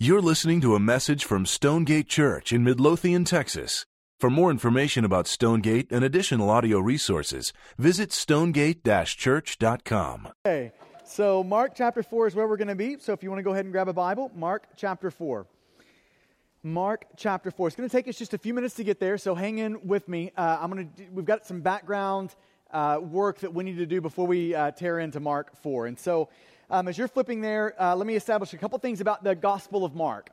[0.00, 3.84] You're listening to a message from Stonegate Church in Midlothian, Texas.
[4.20, 10.28] For more information about Stonegate and additional audio resources, visit stonegate-church.com.
[10.46, 10.70] Okay,
[11.04, 12.96] so Mark chapter 4 is where we're going to be.
[13.00, 15.48] So if you want to go ahead and grab a Bible, Mark chapter 4.
[16.62, 17.66] Mark chapter 4.
[17.66, 19.84] It's going to take us just a few minutes to get there, so hang in
[19.84, 20.30] with me.
[20.36, 21.02] Uh, I'm going to.
[21.10, 22.36] We've got some background
[22.70, 25.86] uh, work that we need to do before we uh, tear into Mark 4.
[25.86, 26.28] And so
[26.70, 29.84] um, as you're flipping there, uh, let me establish a couple things about the Gospel
[29.84, 30.30] of Mark.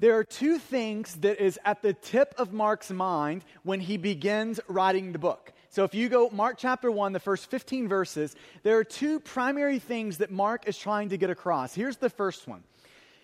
[0.00, 4.58] There are two things that is at the tip of Mark's mind when he begins
[4.66, 5.52] writing the book.
[5.68, 9.78] So if you go Mark chapter 1, the first 15 verses, there are two primary
[9.78, 11.74] things that Mark is trying to get across.
[11.74, 12.64] Here's the first one.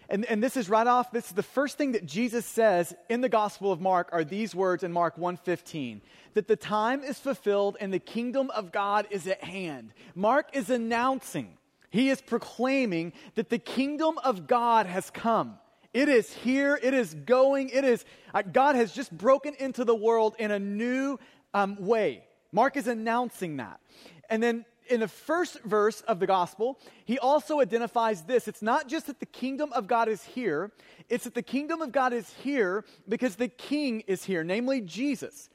[0.09, 3.23] And, and this is right off, this is the first thing that Jesus says in
[3.23, 6.01] the Gospel of Mark are these words in Mark 1.15,
[6.35, 9.93] that the time is fulfilled and the kingdom of God is at hand.
[10.15, 11.57] Mark is announcing
[11.97, 15.59] he is proclaiming that the kingdom of God has come.
[15.95, 19.95] It is here, it is going, it is, uh, God has just broken into the
[19.95, 21.19] world in a new
[21.55, 22.23] um, way.
[22.53, 23.81] Mark is announcing that.
[24.29, 28.47] And then in the first verse of the gospel, he also identifies this.
[28.47, 30.71] It's not just that the kingdom of God is here,
[31.09, 35.49] it's that the kingdom of God is here because the king is here, namely Jesus.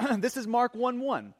[0.18, 1.34] this is Mark 1 1,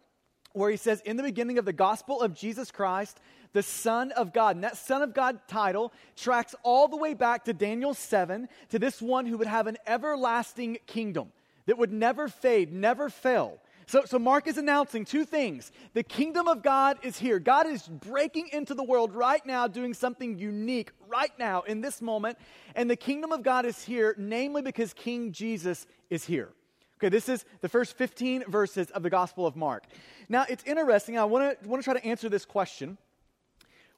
[0.53, 3.19] where he says, In the beginning of the gospel of Jesus Christ,
[3.55, 4.57] the Son of God.
[4.57, 8.79] And that Son of God title tracks all the way back to Daniel 7 to
[8.79, 11.33] this one who would have an everlasting kingdom
[11.65, 13.59] that would never fade, never fail.
[13.87, 15.71] So, so Mark is announcing two things.
[15.93, 17.39] The kingdom of God is here.
[17.39, 22.01] God is breaking into the world right now, doing something unique right now in this
[22.01, 22.39] moment.
[22.75, 26.51] And the kingdom of God is here, namely because King Jesus is here.
[26.99, 29.85] Okay, this is the first 15 verses of the Gospel of Mark.
[30.29, 31.19] Now, it's interesting.
[31.19, 32.97] I want to, want to try to answer this question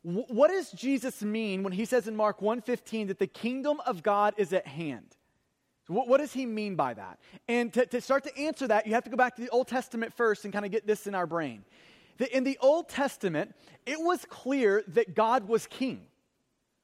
[0.07, 4.35] what does Jesus mean when he says in Mark 1:15 that the kingdom of God
[4.37, 5.17] is at hand?
[5.89, 7.21] What, what, does he mean by that?
[7.49, 9.69] And to, to start to answer that, you have to go back to the Old
[9.69, 11.65] Testament first and kind of get this in our brain.
[12.19, 16.07] That in the Old Testament, it was clear that God was king.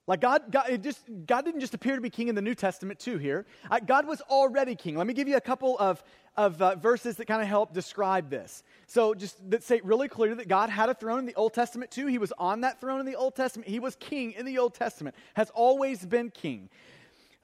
[0.09, 2.99] Like God, God, just, God didn't just appear to be king in the New Testament
[2.99, 3.47] too here.
[3.71, 4.97] Uh, God was already king.
[4.97, 6.03] Let me give you a couple of,
[6.37, 8.65] of uh, verses that kind of help describe this.
[8.89, 11.93] So just that say really clearly that God had a throne in the Old Testament
[11.93, 12.09] too.
[12.09, 13.69] He was on that throne in the Old Testament.
[13.69, 16.69] He was king in the Old Testament, has always been king.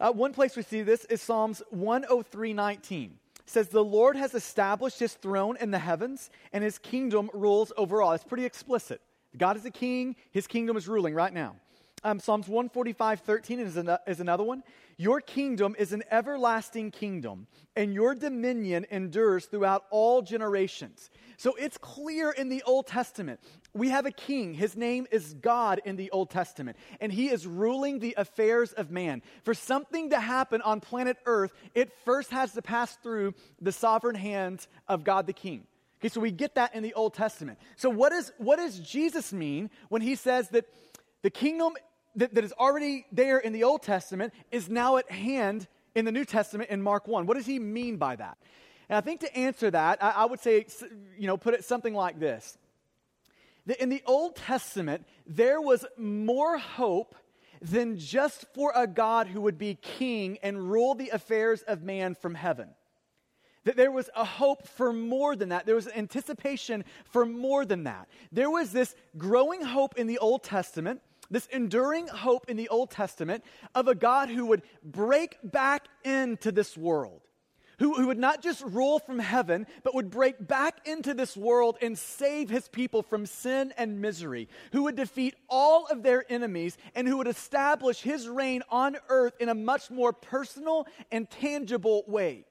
[0.01, 4.99] Uh, one place we see this is Psalms 103 19 says the Lord has established
[4.99, 8.13] his throne in the heavens and his kingdom rules over all.
[8.13, 9.01] It's pretty explicit.
[9.37, 11.57] God is a king, his kingdom is ruling right now.
[12.05, 14.63] Um, Psalms 145, 13 is, an, is another one.
[14.97, 21.11] Your kingdom is an everlasting kingdom, and your dominion endures throughout all generations.
[21.37, 23.41] So it's clear in the Old Testament.
[23.75, 24.55] We have a king.
[24.55, 28.91] His name is God in the Old Testament, and he is ruling the affairs of
[28.91, 29.23] man.
[29.45, 34.17] For something to happen on planet Earth, it first has to pass through the sovereign
[34.17, 35.67] hands of God the King.
[36.01, 37.59] Okay, so we get that in the Old Testament.
[37.77, 40.67] So what, is, what does Jesus mean when he says that
[41.23, 41.73] the kingdom
[42.19, 46.13] that, that is already there in the Old Testament is now at hand in the
[46.13, 47.27] New Testament in Mark 1.
[47.27, 48.37] What does he mean by that?
[48.89, 50.67] And I think to answer that, I, I would say,
[51.19, 52.59] you know, put it something like this.
[53.67, 57.15] That in the Old Testament, there was more hope
[57.61, 62.15] than just for a God who would be king and rule the affairs of man
[62.15, 62.71] from heaven.
[63.65, 65.67] That there was a hope for more than that.
[65.67, 68.09] There was anticipation for more than that.
[68.33, 72.91] There was this growing hope in the Old Testament this enduring hope in the Old
[72.91, 73.45] Testament
[73.75, 77.21] of a God who would break back into this world,
[77.79, 81.77] who, who would not just rule from heaven, but would break back into this world
[81.83, 86.77] and save his people from sin and misery, who would defeat all of their enemies,
[86.95, 92.05] and who would establish his reign on earth in a much more personal and tangible
[92.07, 92.45] way.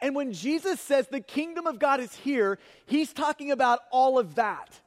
[0.00, 4.36] And when Jesus says the kingdom of God is here, he's talking about all of
[4.36, 4.80] that.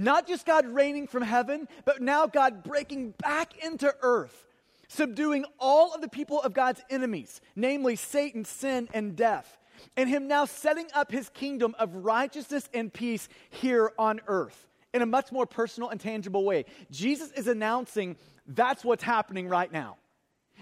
[0.00, 4.46] Not just God reigning from heaven, but now God breaking back into earth,
[4.86, 9.58] subduing all of the people of God's enemies, namely Satan, sin, and death,
[9.96, 15.02] and Him now setting up His kingdom of righteousness and peace here on earth in
[15.02, 16.64] a much more personal and tangible way.
[16.92, 18.16] Jesus is announcing
[18.46, 19.96] that's what's happening right now.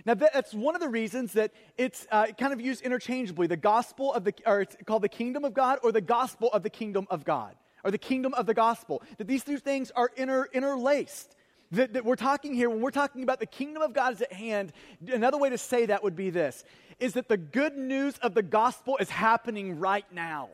[0.07, 4.15] Now, that's one of the reasons that it's uh, kind of used interchangeably the gospel
[4.15, 7.07] of the, or it's called the kingdom of God or the gospel of the kingdom
[7.11, 9.03] of God or the kingdom of the gospel.
[9.19, 11.35] That these two things are inter, interlaced.
[11.73, 14.33] That, that we're talking here, when we're talking about the kingdom of God is at
[14.33, 14.73] hand,
[15.09, 16.65] another way to say that would be this
[16.99, 20.49] is that the good news of the gospel is happening right now.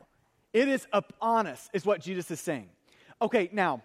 [0.51, 2.69] It is upon us, is what Jesus is saying.
[3.21, 3.81] Okay, now,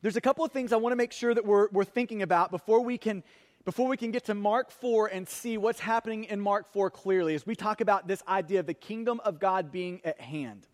[0.00, 2.50] there's a couple of things I want to make sure that we're, we're thinking about
[2.50, 3.22] before we can
[3.64, 7.34] before we can get to Mark 4 and see what's happening in Mark 4 clearly,
[7.34, 10.66] as we talk about this idea of the kingdom of God being at hand.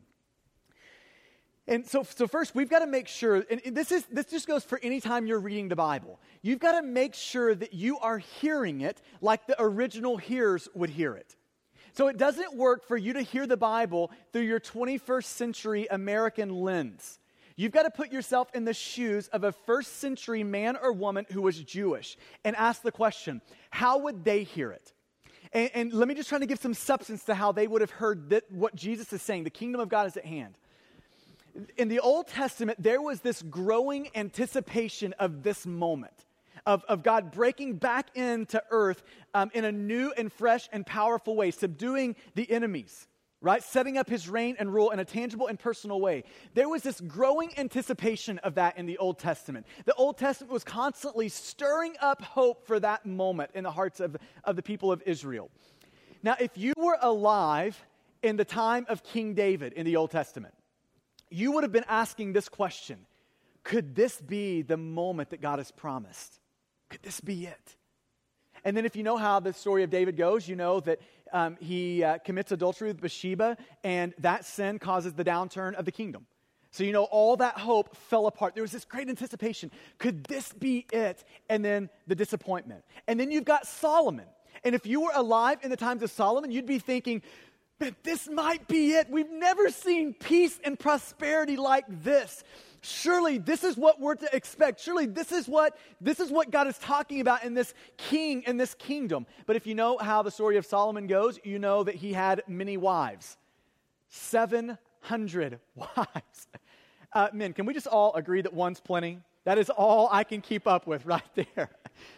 [1.70, 4.64] And so, so first, we've got to make sure, and this, is, this just goes
[4.64, 6.18] for any time you're reading the Bible.
[6.42, 10.90] You've got to make sure that you are hearing it like the original hearers would
[10.90, 11.36] hear it.
[11.92, 16.50] So it doesn't work for you to hear the Bible through your 21st century American
[16.50, 17.20] lens.
[17.54, 21.24] You've got to put yourself in the shoes of a first century man or woman
[21.30, 24.92] who was Jewish and ask the question how would they hear it?
[25.52, 27.90] And, and let me just try to give some substance to how they would have
[27.90, 30.56] heard that, what Jesus is saying the kingdom of God is at hand.
[31.76, 36.24] In the Old Testament, there was this growing anticipation of this moment
[36.66, 39.02] of, of God breaking back into earth
[39.34, 43.08] um, in a new and fresh and powerful way, subduing the enemies,
[43.40, 43.62] right?
[43.62, 46.24] Setting up his reign and rule in a tangible and personal way.
[46.54, 49.66] There was this growing anticipation of that in the Old Testament.
[49.84, 54.16] The Old Testament was constantly stirring up hope for that moment in the hearts of,
[54.44, 55.50] of the people of Israel.
[56.22, 57.82] Now, if you were alive
[58.22, 60.54] in the time of King David in the Old Testament,
[61.30, 63.06] you would have been asking this question
[63.62, 66.40] Could this be the moment that God has promised?
[66.88, 67.76] Could this be it?
[68.64, 71.00] And then, if you know how the story of David goes, you know that
[71.32, 75.92] um, he uh, commits adultery with Bathsheba, and that sin causes the downturn of the
[75.92, 76.26] kingdom.
[76.72, 78.54] So, you know, all that hope fell apart.
[78.54, 79.72] There was this great anticipation.
[79.98, 81.24] Could this be it?
[81.48, 82.84] And then the disappointment.
[83.08, 84.26] And then you've got Solomon.
[84.62, 87.22] And if you were alive in the times of Solomon, you'd be thinking,
[87.80, 89.10] but this might be it.
[89.10, 92.44] We've never seen peace and prosperity like this.
[92.82, 94.80] Surely this is what we're to expect.
[94.80, 98.58] Surely this is what this is what God is talking about in this king in
[98.58, 99.26] this kingdom.
[99.46, 102.42] But if you know how the story of Solomon goes, you know that he had
[102.46, 103.36] many wives.
[104.10, 106.48] 700 wives.
[107.12, 109.20] Uh, men, can we just all agree that one's plenty?
[109.44, 111.70] That is all I can keep up with right there.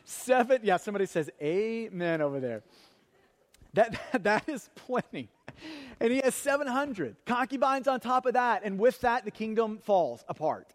[0.05, 2.62] Seven, yeah, somebody says amen over there.
[3.75, 5.29] That, that is plenty.
[6.01, 8.63] And he has 700 concubines on top of that.
[8.65, 10.75] And with that, the kingdom falls apart.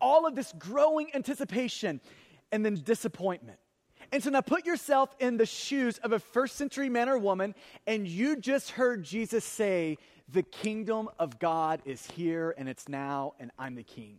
[0.00, 2.00] All of this growing anticipation
[2.50, 3.58] and then disappointment.
[4.10, 7.54] And so now put yourself in the shoes of a first century man or woman,
[7.86, 9.96] and you just heard Jesus say,
[10.28, 14.18] The kingdom of God is here and it's now, and I'm the king.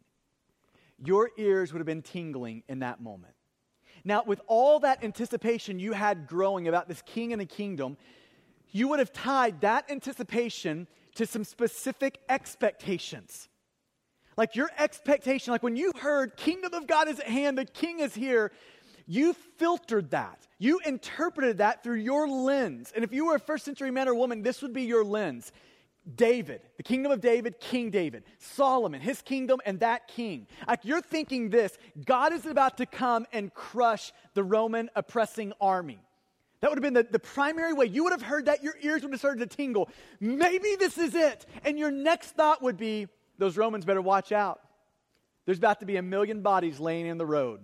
[0.98, 3.34] Your ears would have been tingling in that moment.
[4.06, 7.98] Now, with all that anticipation you had growing about this king and the kingdom,
[8.72, 13.48] you would have tied that anticipation to some specific expectations.
[14.36, 18.00] Like your expectation, like when you heard, Kingdom of God is at hand, the King
[18.00, 18.52] is here,
[19.06, 20.48] you filtered that.
[20.58, 22.92] You interpreted that through your lens.
[22.96, 25.52] And if you were a first century man or woman, this would be your lens.
[26.16, 30.48] David, the kingdom of David, King David, Solomon, his kingdom, and that king.
[30.68, 36.00] Like you're thinking this God is about to come and crush the Roman oppressing army.
[36.60, 37.88] That would have been the, the primary way.
[37.88, 39.90] You would have heard that, your ears would have started to tingle.
[40.22, 41.46] Maybe this is it.
[41.66, 44.62] And your next thought would be those Romans better watch out.
[45.46, 47.60] There's about to be a million bodies laying in the road,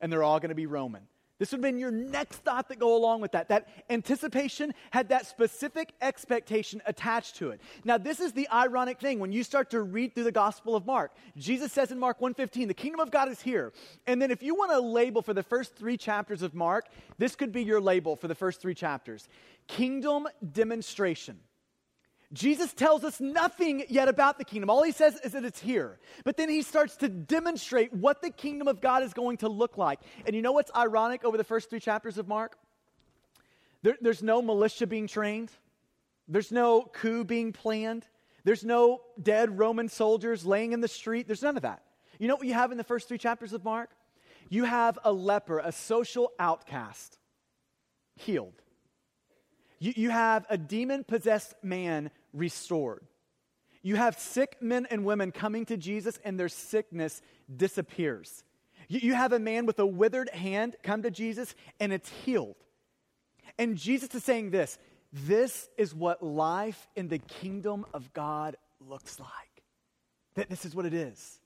[0.00, 1.02] and they're all going to be Roman.
[1.40, 3.48] This would have been your next thought that go along with that.
[3.48, 7.62] That anticipation had that specific expectation attached to it.
[7.82, 10.84] Now, this is the ironic thing when you start to read through the Gospel of
[10.84, 11.12] Mark.
[11.38, 13.72] Jesus says in Mark 1:15, "The kingdom of God is here."
[14.06, 17.34] And then if you want a label for the first 3 chapters of Mark, this
[17.34, 19.26] could be your label for the first 3 chapters.
[19.66, 21.40] Kingdom demonstration.
[22.32, 24.70] Jesus tells us nothing yet about the kingdom.
[24.70, 25.98] All he says is that it's here.
[26.24, 29.76] But then he starts to demonstrate what the kingdom of God is going to look
[29.76, 30.00] like.
[30.24, 32.56] And you know what's ironic over the first three chapters of Mark?
[33.82, 35.50] There, there's no militia being trained,
[36.28, 38.06] there's no coup being planned,
[38.44, 41.26] there's no dead Roman soldiers laying in the street.
[41.26, 41.82] There's none of that.
[42.18, 43.90] You know what you have in the first three chapters of Mark?
[44.48, 47.18] You have a leper, a social outcast,
[48.16, 48.60] healed.
[49.78, 53.04] You, you have a demon possessed man restored.
[53.82, 57.22] You have sick men and women coming to Jesus, and their sickness
[57.54, 58.44] disappears.
[58.88, 62.56] You, have a man with a withered hand come to Jesus, and it's healed.
[63.56, 64.78] And Jesus is saying this
[65.12, 69.28] this is what life in the kingdom of God looks like.
[70.34, 71.40] That this is what it is.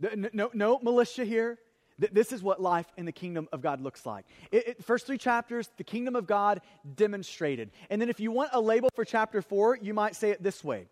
[0.00, 1.58] No, no, no militia here.
[1.98, 4.26] This is what life in the kingdom of God looks like.
[4.50, 6.60] It, it, first three chapters, the kingdom of God
[6.94, 7.70] demonstrated.
[7.88, 10.62] And then if you want a label for chapter four, you might say it this
[10.62, 10.88] way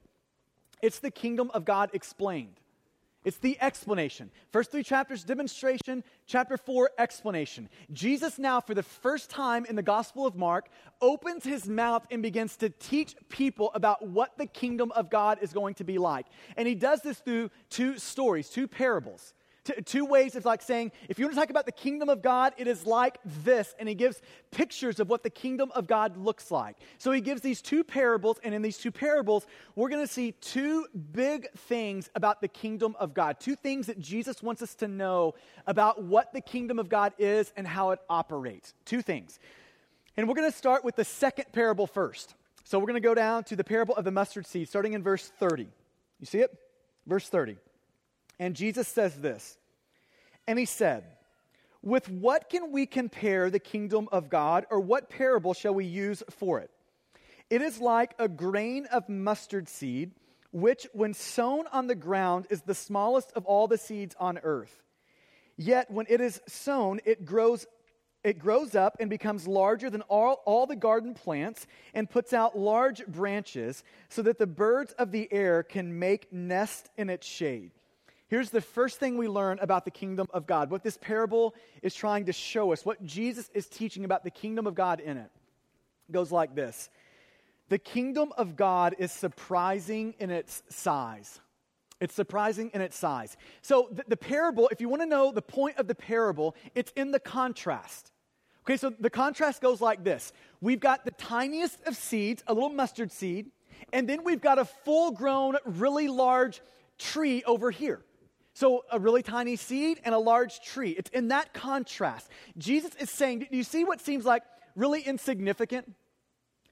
[0.83, 2.61] it's the kingdom of God explained.
[3.25, 4.31] It's the explanation.
[4.53, 6.05] First three chapters, demonstration.
[6.27, 7.71] Chapter four, explanation.
[7.91, 10.69] Jesus, now, for the first time in the Gospel of Mark,
[11.01, 15.55] opens his mouth and begins to teach people about what the kingdom of God is
[15.55, 16.27] going to be like.
[16.59, 19.33] And he does this through two stories, two parables.
[19.65, 22.21] T- two ways of like saying, if you want to talk about the kingdom of
[22.21, 23.75] God, it is like this.
[23.79, 26.77] And he gives pictures of what the kingdom of God looks like.
[26.99, 30.33] So he gives these two parables, and in these two parables, we're going to see
[30.33, 33.41] two big things about the kingdom of God.
[33.41, 35.35] Two things that Jesus wants us to know
[35.67, 38.75] about what the kingdom of God is and how it operates.
[38.85, 39.39] Two things.
[40.17, 42.35] And we're going to start with the second parable first.
[42.65, 45.03] So we're going to go down to the parable of the mustard seed, starting in
[45.03, 45.69] verse 30.
[46.21, 46.57] You see it?
[47.07, 47.57] Verse 30.
[48.39, 49.57] And Jesus says this
[50.47, 51.05] And he said,
[51.83, 56.23] With what can we compare the kingdom of God, or what parable shall we use
[56.31, 56.71] for it?
[57.51, 60.13] It is like a grain of mustard seed,
[60.51, 64.83] which, when sown on the ground, is the smallest of all the seeds on earth.
[65.57, 67.67] Yet, when it is sown, it grows
[68.25, 72.59] it grows up and becomes larger than all, all the garden plants and puts out
[72.59, 77.71] large branches so that the birds of the air can make nest in its shade.
[78.35, 81.95] Here's the first thing we learn about the kingdom of God, what this parable is
[81.95, 85.31] trying to show us, what Jesus is teaching about the kingdom of God in it.
[86.11, 86.91] goes like this
[87.69, 91.39] The kingdom of God is surprising in its size.
[92.01, 93.37] It's surprising in its size.
[93.63, 96.93] So, the, the parable, if you want to know the point of the parable, it's
[96.97, 98.11] in the contrast.
[98.67, 102.69] Okay, so the contrast goes like this We've got the tiniest of seeds, a little
[102.69, 103.53] mustard seed,
[103.93, 106.61] and then we've got a full grown, really large
[106.99, 108.03] tree over here.
[108.55, 110.91] So, a really tiny seed and a large tree.
[110.91, 112.31] It's in that contrast.
[112.57, 114.45] Jesus is saying, Do you see what seems like
[114.77, 115.93] really insignificant?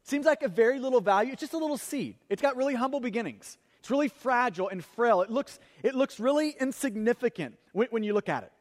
[0.05, 1.33] Seems like a very little value.
[1.33, 2.17] It's just a little seed.
[2.29, 3.59] It's got really humble beginnings.
[3.81, 5.23] It's really fragile and frail.
[5.23, 8.53] It looks, it looks really insignificant when, when you look at it.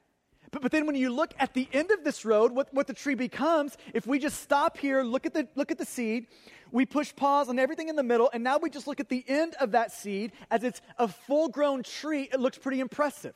[0.52, 2.94] But, but then when you look at the end of this road, what, what the
[2.94, 6.28] tree becomes, if we just stop here, look at, the, look at the seed,
[6.72, 9.24] we push pause on everything in the middle, and now we just look at the
[9.28, 13.34] end of that seed as it's a full grown tree, it looks pretty impressive.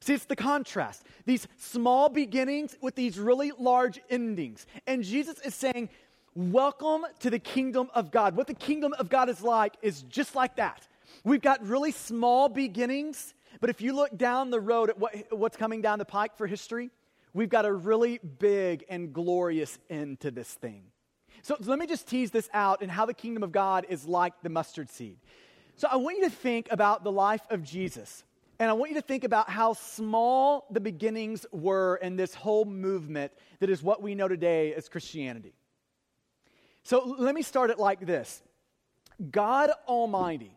[0.00, 1.04] See, it's the contrast.
[1.24, 4.66] These small beginnings with these really large endings.
[4.86, 5.88] And Jesus is saying,
[6.36, 8.34] Welcome to the kingdom of God.
[8.34, 10.86] What the kingdom of God is like is just like that.
[11.22, 15.56] We've got really small beginnings but if you look down the road at what, what's
[15.56, 16.90] coming down the pike for history,
[17.32, 20.84] we've got a really big and glorious end to this thing.
[21.42, 24.06] So, so let me just tease this out and how the kingdom of God is
[24.06, 25.18] like the mustard seed.
[25.76, 28.24] So I want you to think about the life of Jesus.
[28.58, 32.64] And I want you to think about how small the beginnings were in this whole
[32.64, 35.54] movement that is what we know today as Christianity.
[36.84, 38.42] So let me start it like this
[39.30, 40.56] God Almighty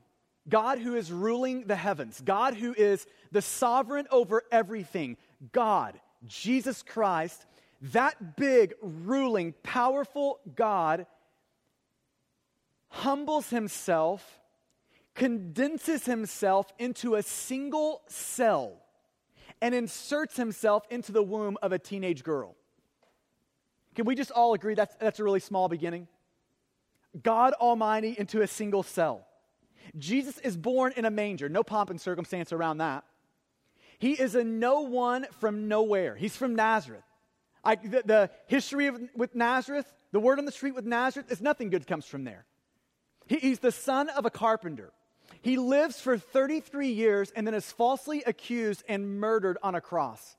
[0.49, 5.17] God who is ruling the heavens, God who is the sovereign over everything,
[5.51, 7.45] God, Jesus Christ,
[7.81, 11.05] that big, ruling, powerful God
[12.89, 14.39] humbles himself,
[15.13, 18.73] condenses himself into a single cell,
[19.61, 22.55] and inserts himself into the womb of a teenage girl.
[23.95, 26.07] Can we just all agree that's, that's a really small beginning?
[27.21, 29.26] God Almighty into a single cell.
[29.97, 33.03] Jesus is born in a manger, no pomp and circumstance around that.
[33.99, 36.15] He is a no one from nowhere.
[36.15, 37.03] He's from Nazareth.
[37.63, 41.41] I, the, the, history of, with Nazareth, the word on the street with Nazareth, is
[41.41, 42.45] nothing good comes from there.
[43.25, 44.93] He, he's the son of a carpenter.
[45.41, 50.37] He lives for 33 years and then is falsely accused and murdered on a cross.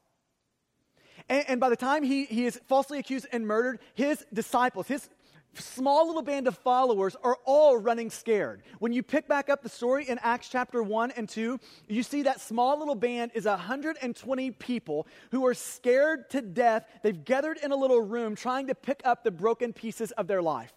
[1.28, 5.08] And, and by the time he, he is falsely accused and murdered, his disciples, his
[5.54, 8.62] small little band of followers are all running scared.
[8.78, 12.22] When you pick back up the story in Acts chapter 1 and 2, you see
[12.22, 16.86] that small little band is 120 people who are scared to death.
[17.02, 20.42] They've gathered in a little room trying to pick up the broken pieces of their
[20.42, 20.72] life.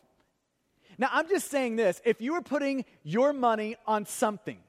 [0.98, 4.60] Now, I'm just saying this if you were putting your money on something,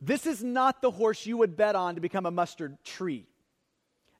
[0.00, 3.26] this is not the horse you would bet on to become a mustard tree.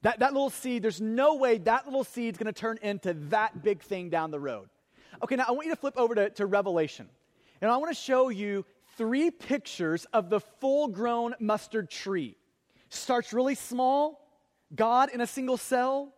[0.03, 3.63] That, that little seed, there's no way that little seed's going to turn into that
[3.63, 4.69] big thing down the road.
[5.23, 7.09] Okay, now I want you to flip over to, to Revelation.
[7.61, 8.65] And I want to show you
[8.97, 12.37] three pictures of the full grown mustard tree.
[12.91, 14.29] Starts really small,
[14.75, 16.13] God in a single cell,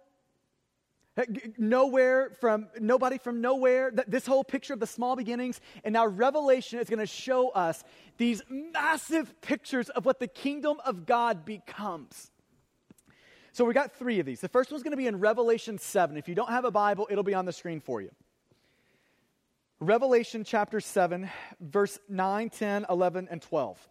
[1.17, 1.23] uh,
[1.57, 3.91] nowhere from nobody from nowhere.
[4.07, 5.61] This whole picture of the small beginnings.
[5.85, 7.85] And now revelation is going to show us
[8.19, 12.31] these massive pictures of what the kingdom of god becomes.
[13.53, 14.43] So we got three of these.
[14.43, 17.09] The first one's going to be in revelation 7 if you don't have a bible
[17.11, 18.11] it'll be on the screen for you
[19.81, 21.29] Revelation chapter 7,
[21.61, 23.89] verse 9, 10, 11, and 12.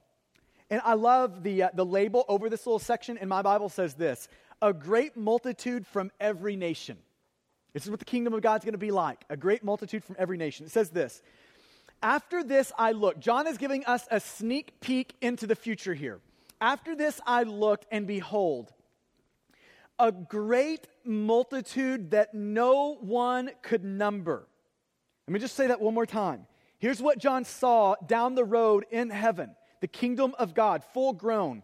[0.71, 3.93] And I love the, uh, the label over this little section in my Bible says
[3.93, 4.27] this
[4.63, 6.97] a great multitude from every nation.
[7.73, 10.15] This is what the kingdom of God's going to be like a great multitude from
[10.17, 10.65] every nation.
[10.65, 11.21] It says this
[12.01, 13.19] After this I looked.
[13.19, 16.19] John is giving us a sneak peek into the future here.
[16.59, 18.73] After this I looked, and behold,
[19.99, 24.47] a great multitude that no one could number.
[25.27, 26.45] Let me just say that one more time.
[26.77, 31.63] Here's what John saw down the road in heaven the kingdom of God, full grown.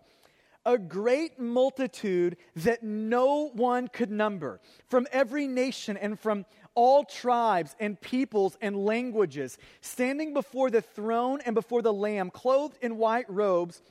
[0.63, 7.75] A great multitude that no one could number from every nation and from all tribes
[7.79, 13.25] and peoples and languages, standing before the throne and before the Lamb, clothed in white
[13.27, 13.81] robes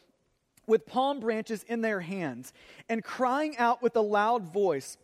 [0.67, 2.53] with palm branches in their hands,
[2.89, 4.97] and crying out with a loud voice.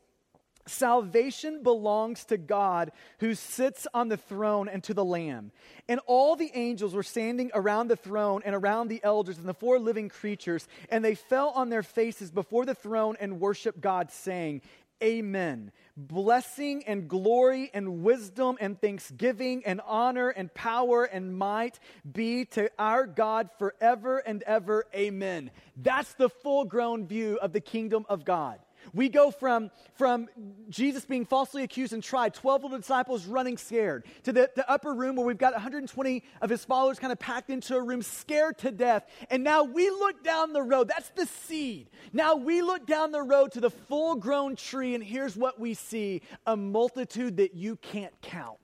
[0.66, 5.52] Salvation belongs to God who sits on the throne and to the Lamb.
[5.88, 9.54] And all the angels were standing around the throne and around the elders and the
[9.54, 14.10] four living creatures, and they fell on their faces before the throne and worshiped God,
[14.10, 14.62] saying,
[15.02, 15.72] Amen.
[15.94, 21.78] Blessing and glory and wisdom and thanksgiving and honor and power and might
[22.10, 24.86] be to our God forever and ever.
[24.94, 25.50] Amen.
[25.76, 28.58] That's the full grown view of the kingdom of God.
[28.92, 30.28] We go from, from
[30.68, 34.92] Jesus being falsely accused and tried, 12 little disciples running scared, to the, the upper
[34.94, 38.58] room where we've got 120 of his followers kind of packed into a room, scared
[38.58, 39.06] to death.
[39.30, 40.88] And now we look down the road.
[40.88, 41.90] That's the seed.
[42.12, 45.74] Now we look down the road to the full grown tree, and here's what we
[45.74, 48.58] see a multitude that you can't count.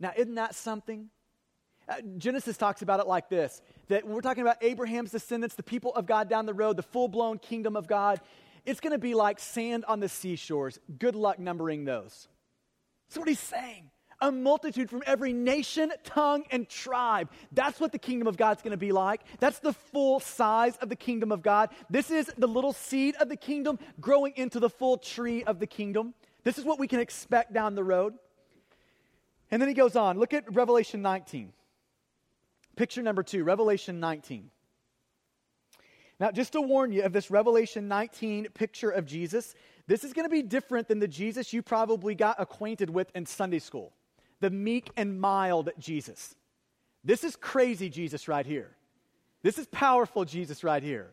[0.00, 1.08] Now, isn't that something?
[1.88, 5.94] Uh, Genesis talks about it like this that we're talking about Abraham's descendants, the people
[5.94, 8.20] of God down the road, the full blown kingdom of God.
[8.64, 10.78] It's going to be like sand on the seashores.
[10.98, 12.28] Good luck numbering those.
[13.08, 13.90] That's what he's saying.
[14.20, 17.28] A multitude from every nation, tongue, and tribe.
[17.50, 19.22] That's what the kingdom of God's going to be like.
[19.40, 21.70] That's the full size of the kingdom of God.
[21.90, 25.66] This is the little seed of the kingdom growing into the full tree of the
[25.66, 26.14] kingdom.
[26.44, 28.14] This is what we can expect down the road.
[29.50, 30.18] And then he goes on.
[30.18, 31.52] Look at Revelation 19.
[32.76, 34.50] Picture number two, Revelation 19.
[36.22, 39.56] Now, just to warn you of this Revelation 19 picture of Jesus,
[39.88, 43.26] this is going to be different than the Jesus you probably got acquainted with in
[43.26, 43.92] Sunday school
[44.38, 46.36] the meek and mild Jesus.
[47.02, 48.70] This is crazy Jesus right here.
[49.42, 51.10] This is powerful Jesus right here.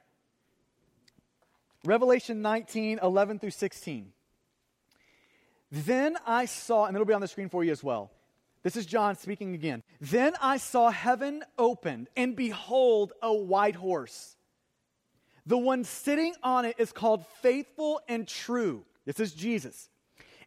[1.84, 4.12] Revelation 19, 11 through 16.
[5.72, 8.12] Then I saw, and it'll be on the screen for you as well.
[8.62, 9.82] This is John speaking again.
[10.00, 14.36] Then I saw heaven opened, and behold, a white horse.
[15.50, 18.86] The one sitting on it is called faithful and true.
[19.06, 19.90] This is Jesus.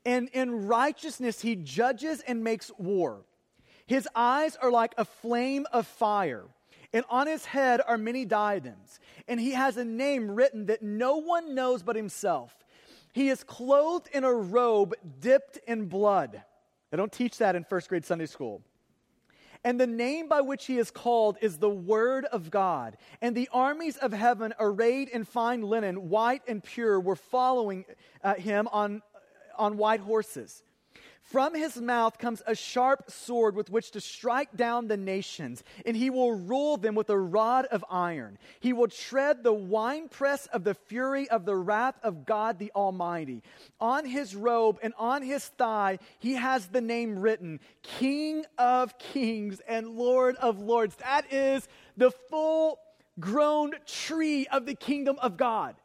[0.07, 3.25] And in righteousness, he judges and makes war.
[3.87, 6.45] His eyes are like a flame of fire,
[6.93, 9.01] and on his head are many diadems.
[9.27, 12.55] And he has a name written that no one knows but himself.
[13.13, 16.41] He is clothed in a robe dipped in blood.
[16.93, 18.63] They don't teach that in first grade Sunday school.
[19.65, 22.97] And the name by which he is called is the Word of God.
[23.21, 27.85] And the armies of heaven, arrayed in fine linen, white and pure, were following
[28.25, 29.03] uh, him on,
[29.57, 30.65] on white horses.
[31.23, 35.97] From his mouth comes a sharp sword with which to strike down the nations, and
[35.97, 38.39] he will rule them with a rod of iron.
[38.61, 43.43] He will tread the winepress of the fury of the wrath of God the Almighty.
[43.81, 49.61] On his robe and on his thigh, he has the name written King of Kings
[49.67, 50.97] and Lord of Lords.
[50.97, 52.79] That is the full
[53.21, 55.77] grown tree of the kingdom of God.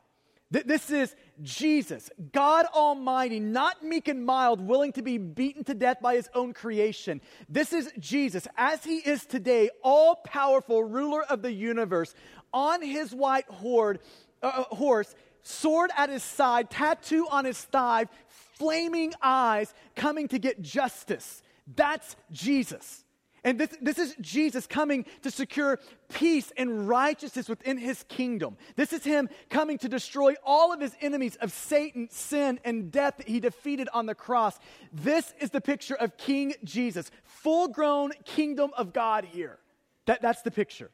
[0.49, 5.97] This is Jesus, God Almighty, not meek and mild, willing to be beaten to death
[6.01, 7.19] by his own creation.
[7.49, 12.15] This is Jesus, as he is today, all powerful ruler of the universe,
[12.53, 13.99] on his white horde,
[14.41, 20.61] uh, horse, sword at his side, tattoo on his thigh, flaming eyes, coming to get
[20.61, 21.41] justice.
[21.75, 23.03] That's Jesus.
[23.47, 25.79] And this, this is Jesus coming to secure
[26.09, 28.57] peace and righteousness within his kingdom.
[28.75, 33.15] This is him coming to destroy all of his enemies of Satan, sin, and death
[33.15, 34.59] that he defeated on the cross.
[34.91, 39.59] This is the picture of King Jesus, full grown kingdom of God here.
[40.07, 40.91] That, that's the picture.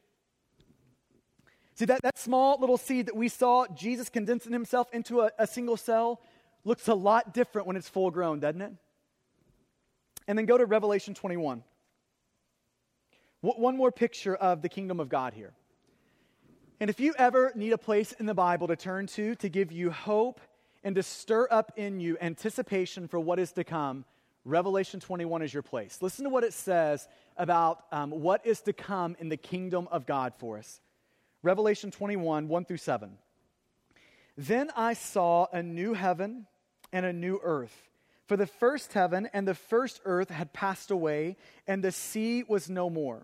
[1.74, 5.48] See, that, that small little seed that we saw, Jesus condensing himself into a, a
[5.48, 6.22] single cell,
[6.66, 8.74] looks a lot different when it's full grown, doesn't it?
[10.28, 11.64] And then go to Revelation 21.
[13.44, 15.52] One more picture of the kingdom of God here.
[16.80, 19.70] And if you ever need a place in the Bible to turn to to give
[19.70, 20.40] you hope
[20.82, 24.06] and to stir up in you anticipation for what is to come,
[24.46, 25.98] Revelation 21 is your place.
[26.02, 30.06] Listen to what it says about um, what is to come in the kingdom of
[30.06, 30.80] God for us.
[31.42, 33.18] Revelation 21, 1 through 7.
[34.38, 36.48] Then I saw a new heaven
[36.94, 37.90] and a new earth.
[38.26, 41.36] For the first heaven and the first earth had passed away,
[41.68, 43.24] and the sea was no more.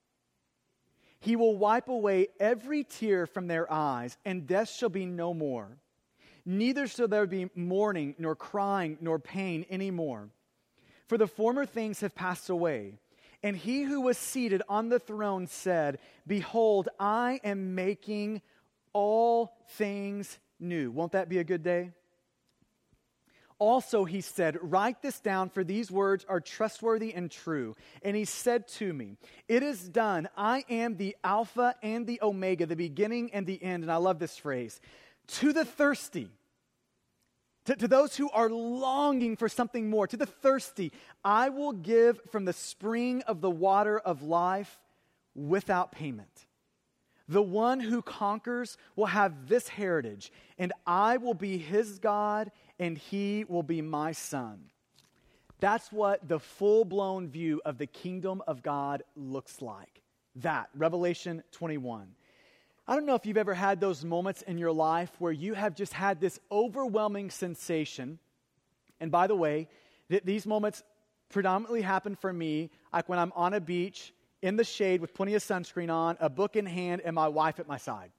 [1.21, 5.77] He will wipe away every tear from their eyes, and death shall be no more.
[6.45, 10.29] Neither shall there be mourning, nor crying, nor pain any more.
[11.07, 12.97] For the former things have passed away.
[13.43, 18.41] And he who was seated on the throne said, Behold, I am making
[18.93, 20.89] all things new.
[20.89, 21.91] Won't that be a good day?
[23.61, 27.75] Also, he said, Write this down, for these words are trustworthy and true.
[28.01, 30.27] And he said to me, It is done.
[30.35, 33.83] I am the Alpha and the Omega, the beginning and the end.
[33.83, 34.81] And I love this phrase.
[35.27, 36.27] To the thirsty,
[37.65, 40.91] to, to, those who are longing for something more, to the thirsty,
[41.23, 44.79] I will give from the spring of the water of life
[45.35, 46.47] without payment.
[47.31, 52.97] The one who conquers will have this heritage, and I will be his God, and
[52.97, 54.59] he will be my son.
[55.59, 60.01] That's what the full blown view of the kingdom of God looks like.
[60.37, 62.07] That, Revelation 21.
[62.87, 65.75] I don't know if you've ever had those moments in your life where you have
[65.75, 68.17] just had this overwhelming sensation.
[68.99, 69.67] And by the way,
[70.09, 70.81] th- these moments
[71.29, 75.35] predominantly happen for me like when I'm on a beach in the shade with plenty
[75.35, 78.11] of sunscreen on, a book in hand, and my wife at my side.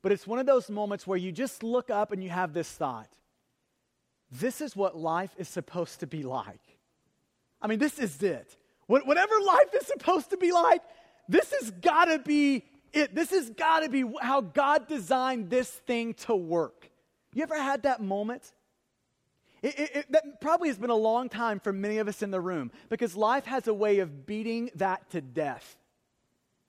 [0.00, 2.70] But it's one of those moments where you just look up and you have this
[2.70, 3.10] thought
[4.30, 6.60] this is what life is supposed to be like.
[7.60, 8.56] I mean, this is it.
[8.86, 10.82] Whatever life is supposed to be like,
[11.28, 13.14] this has got to be it.
[13.14, 16.90] This has got to be how God designed this thing to work.
[17.34, 18.52] You ever had that moment?
[19.62, 22.30] It, it, it, that probably has been a long time for many of us in
[22.30, 25.76] the room because life has a way of beating that to death,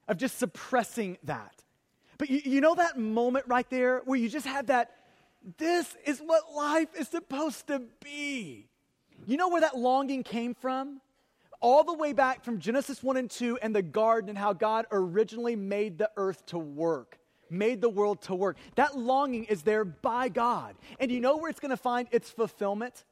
[0.07, 1.63] of just suppressing that.
[2.17, 4.91] But you, you know that moment right there where you just have that
[5.57, 8.67] this is what life is supposed to be.
[9.25, 10.99] You know where that longing came from?
[11.59, 14.85] All the way back from Genesis 1 and 2 and the garden and how God
[14.91, 17.17] originally made the earth to work,
[17.49, 18.57] made the world to work.
[18.75, 20.75] That longing is there by God.
[20.99, 23.05] And you know where it's going to find its fulfillment?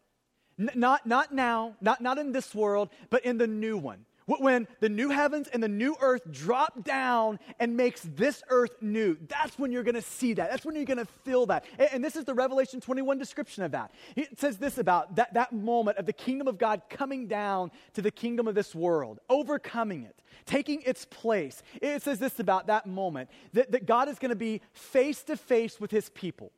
[0.60, 4.06] N- not, not now, not, not in this world, but in the new one.
[4.28, 9.18] When the new heavens and the new earth drop down and makes this earth new,
[9.28, 10.50] that's when you're going to see that.
[10.50, 11.66] That's when you're going to feel that.
[11.78, 13.92] And, and, this is the Revelation 21 description of that.
[14.16, 18.02] It says this about that, that moment of the kingdom of God coming down to
[18.02, 21.62] the kingdom of this world, overcoming it, taking its place.
[21.80, 25.38] It says this about that moment that, that God is going to be face to
[25.38, 26.52] face with his people.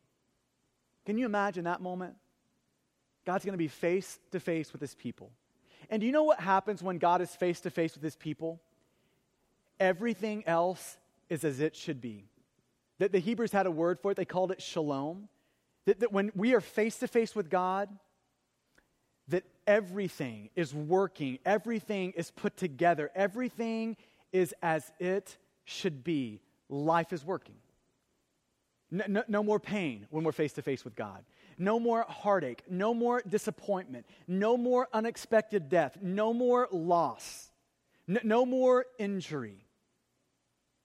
[1.05, 2.15] Can you imagine that moment?
[3.25, 5.31] God's going to be face to face with his people.
[5.89, 8.59] And do you know what happens when God is face to face with his people?
[9.79, 10.97] Everything else
[11.29, 12.25] is as it should be.
[12.99, 15.29] That the Hebrews had a word for it, they called it shalom.
[15.85, 17.89] That, that when we are face to face with God,
[19.29, 23.97] that everything is working, everything is put together, everything
[24.31, 26.41] is as it should be.
[26.69, 27.55] Life is working.
[28.89, 31.23] No, no, no more pain when we're face to face with God.
[31.57, 37.51] No more heartache, no more disappointment, no more unexpected death, no more loss,
[38.07, 39.65] no, more injury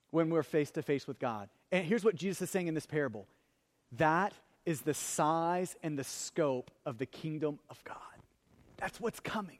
[0.09, 1.49] when we're face to face with God.
[1.71, 3.27] And here's what Jesus is saying in this parable
[3.93, 4.33] that
[4.65, 7.97] is the size and the scope of the kingdom of God.
[8.77, 9.59] That's what's coming.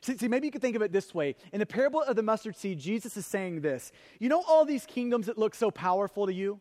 [0.00, 1.36] See, see, maybe you could think of it this way.
[1.52, 3.92] In the parable of the mustard seed, Jesus is saying this.
[4.18, 6.60] You know all these kingdoms that look so powerful to you?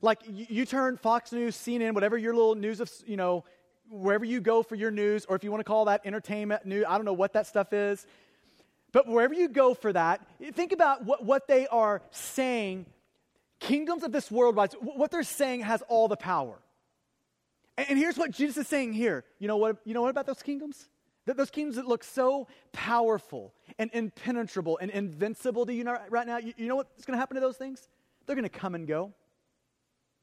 [0.00, 3.44] Like you, you turn Fox News, CNN, whatever your little news of, you know,
[3.90, 6.84] wherever you go for your news, or if you want to call that entertainment news,
[6.88, 8.06] I don't know what that stuff is.
[8.92, 12.86] But wherever you go for that, think about what, what they are saying.
[13.60, 16.58] Kingdoms of this world, what they're saying has all the power.
[17.76, 19.24] And, and here's what Jesus is saying here.
[19.38, 20.88] You know what, you know what about those kingdoms?
[21.26, 26.38] That those kingdoms that look so powerful and impenetrable and invincible to you right now,
[26.38, 27.88] you, you know what's going to happen to those things?
[28.26, 29.12] They're going to come and go.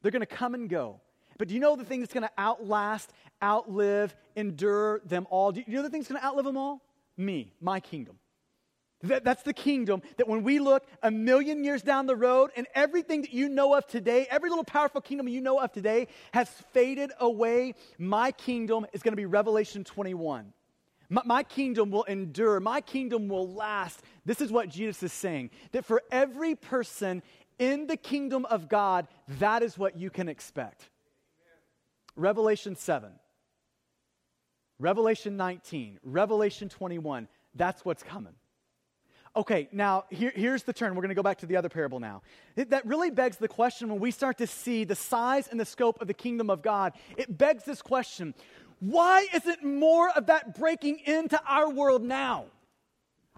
[0.06, 1.02] They're going to come and go.
[1.40, 5.52] But do you know the thing that's going to outlast, outlive, endure them all?
[5.52, 6.84] Do you know the thing that's going to outlive them all?
[7.18, 8.20] Me, my kingdom.
[9.02, 12.68] That, that's the kingdom that when we look a million years down the road and
[12.76, 16.50] everything that you know of today, every little powerful kingdom you know of today has
[16.72, 20.54] faded away, my kingdom is going to be Revelation 21.
[21.10, 22.60] My, my, kingdom will endure.
[22.60, 24.02] My kingdom will last.
[24.24, 27.24] This is what Jesus is saying that for every person
[27.60, 29.08] in the kingdom of God,
[29.40, 30.90] that is what you can expect.
[32.16, 33.12] Revelation 7.
[34.80, 37.28] Revelation 19, Revelation 21.
[37.56, 38.34] That's what's coming.
[39.38, 40.96] Okay, now here, here's the turn.
[40.96, 42.22] We're going to go back to the other parable now.
[42.56, 45.66] It, that really begs the question when we start to see the size and the
[45.66, 46.94] scope of the kingdom of God.
[47.18, 48.34] It begs this question
[48.80, 52.46] why isn't more of that breaking into our world now?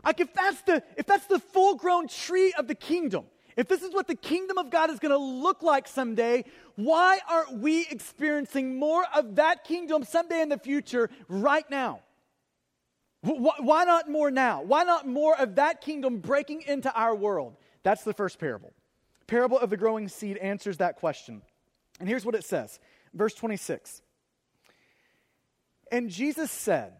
[0.03, 3.25] Like if that's the if that's the full-grown tree of the kingdom,
[3.58, 7.20] if this is what the kingdom of God is going to look like someday, why
[7.28, 12.02] aren't we experiencing more of that kingdom someday in the future right now?
[13.22, 14.62] Why not more now?
[14.62, 17.58] Why not more of that kingdom breaking into our world?
[17.82, 18.74] That's the first parable.
[19.26, 21.41] Parable of the growing seed answers that question.
[22.00, 22.80] And here's what it says
[23.13, 24.04] verse 26.
[25.91, 26.93] And Jesus said,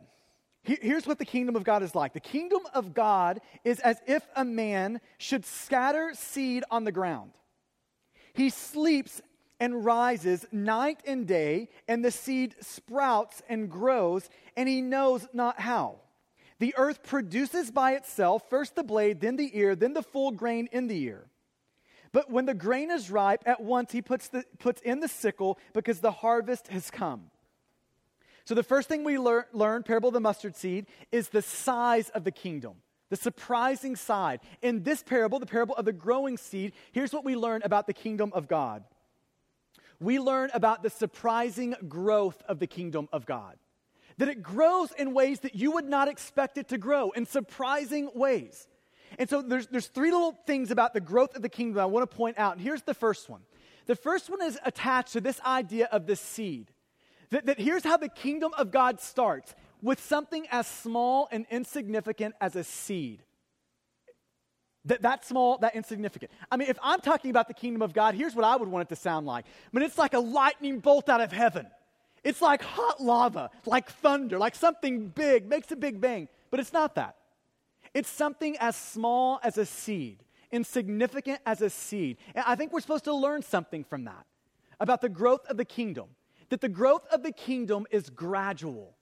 [0.68, 2.12] Here's what the kingdom of God is like.
[2.12, 7.32] The kingdom of God is as if a man should scatter seed on the ground.
[8.34, 9.22] He sleeps
[9.62, 15.62] and rises night and day, and the seed sprouts and grows, and he knows not
[15.62, 16.02] how.
[16.60, 20.68] The earth produces by itself first the blade, then the ear, then the full grain
[20.74, 21.30] in the ear.
[22.12, 25.60] But when the grain is ripe, at once he puts, the, puts in the sickle
[25.74, 27.32] because the harvest has come.
[28.48, 32.08] So, the first thing we lear- learn, parable of the mustard seed, is the size
[32.12, 32.76] of the kingdom,
[33.10, 34.40] the surprising side.
[34.62, 37.94] In this parable, the parable of the growing seed, here's what we learn about the
[37.94, 38.86] kingdom of God.
[40.00, 43.58] We learn about the surprising growth of the kingdom of God.
[44.18, 48.10] That it grows in ways that you would not expect it to grow, in surprising
[48.16, 48.66] ways.
[49.20, 52.10] And so there's, there's three little things about the growth of the kingdom I want
[52.10, 52.54] to point out.
[52.54, 53.42] And here's the first one.
[53.88, 56.72] The first one is attached to this idea of the seed.
[57.30, 62.36] That, that here's how the kingdom of God starts with something as small and insignificant
[62.40, 63.24] as a seed.
[64.86, 66.32] That, that small, that insignificant.
[66.50, 68.84] I mean, if I'm talking about the kingdom of God, here's what I would want
[68.84, 69.46] it to sound like.
[69.46, 71.68] I mean, it's like a lightning bolt out of heaven.
[72.24, 76.30] It's like hot lava, like thunder, like something big, makes a big bang.
[76.50, 77.18] But it's not that.
[77.94, 82.18] It's something as small as a seed, insignificant as a seed.
[82.34, 84.26] And I think we're supposed to learn something from that
[84.80, 86.08] about the growth of the kingdom
[86.50, 88.96] that the growth of the kingdom is gradual.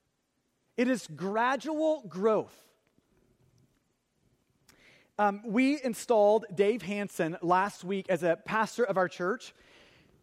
[0.77, 2.55] It is gradual growth.
[5.17, 9.53] Um, we installed Dave Hanson last week as a pastor of our church.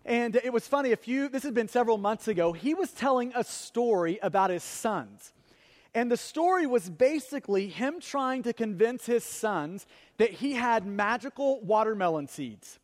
[0.04, 3.32] And it was funny, a few, this has been several months ago, he was telling
[3.34, 5.32] a story about his sons.
[5.94, 11.60] And the story was basically him trying to convince his sons that he had magical
[11.60, 12.78] watermelon seeds.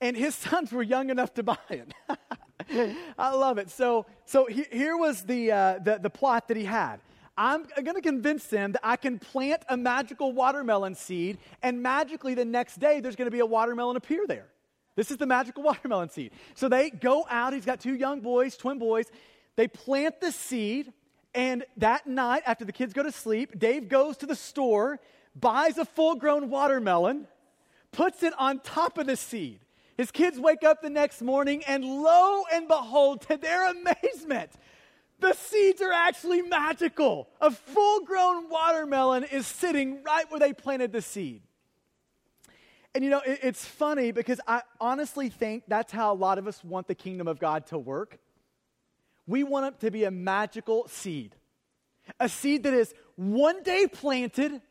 [0.00, 1.92] And his sons were young enough to buy it.
[3.18, 3.70] I love it.
[3.70, 7.00] So, so he, here was the, uh, the, the plot that he had.
[7.36, 12.34] I'm going to convince them that I can plant a magical watermelon seed, and magically
[12.34, 14.46] the next day there's going to be a watermelon appear there.
[14.96, 16.32] This is the magical watermelon seed.
[16.56, 17.52] So they go out.
[17.52, 19.06] He's got two young boys, twin boys.
[19.54, 20.92] They plant the seed,
[21.32, 24.98] and that night, after the kids go to sleep, Dave goes to the store,
[25.36, 27.28] buys a full grown watermelon,
[27.92, 29.60] puts it on top of the seed.
[29.98, 34.52] His kids wake up the next morning, and lo and behold, to their amazement,
[35.18, 37.28] the seeds are actually magical.
[37.40, 41.42] A full grown watermelon is sitting right where they planted the seed.
[42.94, 46.46] And you know, it, it's funny because I honestly think that's how a lot of
[46.46, 48.20] us want the kingdom of God to work.
[49.26, 51.34] We want it to be a magical seed,
[52.20, 54.62] a seed that is one day planted,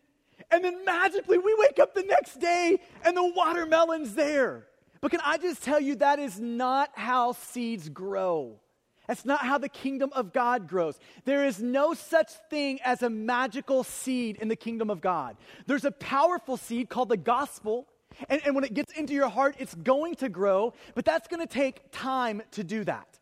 [0.49, 4.66] and then magically we wake up the next day and the watermelon's there.
[5.01, 8.59] But can I just tell you that is not how seeds grow?
[9.07, 10.99] That's not how the kingdom of God grows.
[11.23, 15.37] There is no such thing as a magical seed in the kingdom of God.
[15.65, 17.87] There's a powerful seed called the gospel,
[18.27, 21.39] and, and when it gets into your heart, it's going to grow, but that's going
[21.39, 23.17] to take time to do that.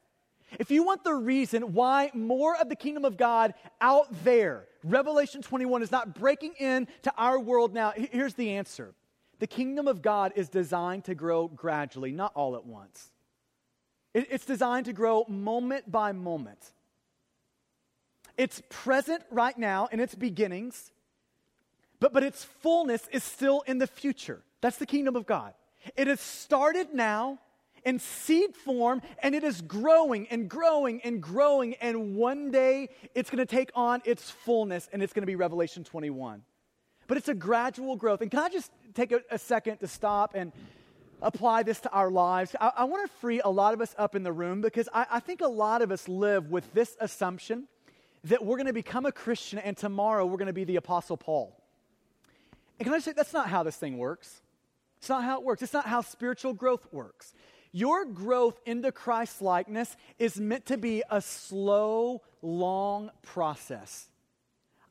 [0.60, 5.42] If you want the reason why more of the kingdom of God out there, Revelation
[5.42, 8.96] 21 is not breaking into our world now, here's the answer
[9.39, 13.12] the kingdom of God is designed to grow gradually, not all at once.
[14.13, 16.71] It's designed to grow moment by moment.
[18.38, 20.91] It's present right now in its beginnings,
[22.00, 24.41] but, but its fullness is still in the future.
[24.62, 25.54] That's the kingdom of God.
[25.95, 27.39] It has started now
[27.86, 33.30] in seed form, and it is growing and growing and growing, and one day it's
[33.30, 36.41] going to take on its fullness, and it's going to be Revelation 21.
[37.08, 38.22] But it's a gradual growth.
[38.22, 40.52] And can I just take a, a second to stop and
[41.22, 42.56] apply this to our lives?
[42.60, 45.06] I, I want to free a lot of us up in the room because I,
[45.12, 47.68] I think a lot of us live with this assumption
[48.26, 51.18] that we're going to become a Christian and tomorrow we're going to be the Apostle
[51.18, 51.56] Paul.
[52.80, 54.41] And can I say that's not how this thing works?
[54.98, 55.62] It's not how it works.
[55.62, 57.34] It's not how spiritual growth works.
[57.72, 64.08] Your growth into Christ likeness is meant to be a slow, long process.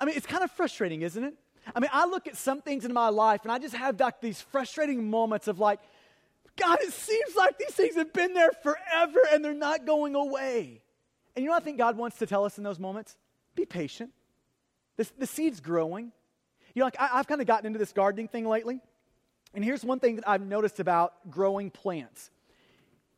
[0.00, 1.35] I mean, it's kind of frustrating, isn't it?
[1.74, 4.20] I mean, I look at some things in my life and I just have like
[4.20, 5.81] these frustrating moments of like,
[6.57, 10.81] God, it seems like these things have been there forever and they're not going away.
[11.35, 13.16] And you know what I think God wants to tell us in those moments?
[13.55, 14.12] Be patient.
[14.96, 16.12] This, the seed's growing.
[16.74, 18.81] You know, like I, I've kind of gotten into this gardening thing lately.
[19.55, 22.31] And here's one thing that I've noticed about growing plants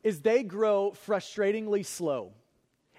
[0.02, 2.32] is they grow frustratingly slow.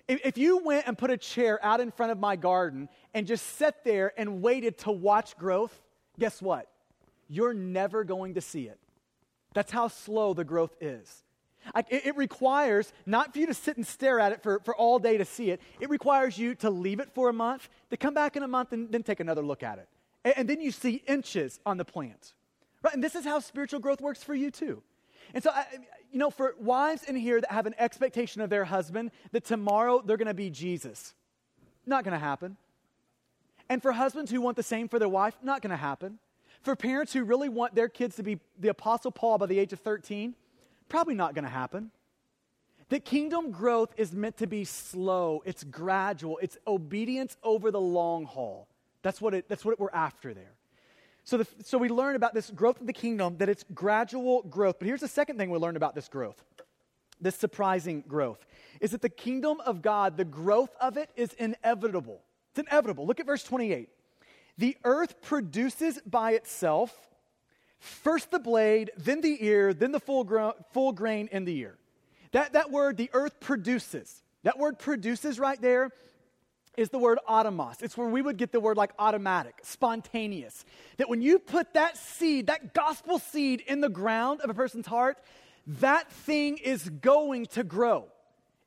[0.07, 3.45] If, you went and put a chair out in front of my garden and just
[3.57, 5.77] sat there and waited to watch growth,
[6.17, 6.69] guess what?
[7.27, 8.79] You're never going to see it.
[9.53, 11.23] That's how slow the growth is.
[11.75, 14.99] It, it, requires not for you to sit and stare at it for, for all
[14.99, 15.59] day to see it.
[15.81, 18.71] It requires you to leave it for a month, to come back in a month
[18.71, 19.89] and then take another look at it.
[20.23, 22.33] And, and then you see inches on the plant.
[22.83, 22.93] Right?
[22.93, 24.81] And this is how spiritual growth works for you too.
[25.33, 25.65] And so, I,
[26.11, 30.01] you know, for wives in here that have an expectation of their husband that tomorrow
[30.03, 31.13] they're going to be Jesus,
[31.85, 32.57] not going to happen.
[33.69, 36.19] And for husbands who want the same for their wife, not going to happen.
[36.61, 39.73] For parents who really want their kids to be the Apostle Paul by the age
[39.73, 40.35] of 13,
[40.89, 41.91] probably not going to happen.
[42.89, 48.25] That kingdom growth is meant to be slow, it's gradual, it's obedience over the long
[48.25, 48.67] haul.
[49.01, 50.56] That's what, it, that's what we're after there.
[51.27, 54.77] So, the, so we learn about this growth of the kingdom, that it's gradual growth.
[54.79, 56.41] But here's the second thing we learn about this growth
[57.19, 58.45] this surprising growth
[58.79, 62.21] is that the kingdom of God, the growth of it is inevitable.
[62.51, 63.05] It's inevitable.
[63.05, 63.89] Look at verse 28.
[64.57, 66.95] The earth produces by itself
[67.77, 71.77] first the blade, then the ear, then the full, gro- full grain in the ear.
[72.31, 75.91] That, that word, the earth produces, that word produces right there
[76.77, 77.81] is the word automos.
[77.81, 80.63] It's where we would get the word like automatic, spontaneous.
[80.97, 84.85] That when you put that seed, that gospel seed in the ground of a person's
[84.85, 85.17] heart,
[85.65, 88.07] that thing is going to grow.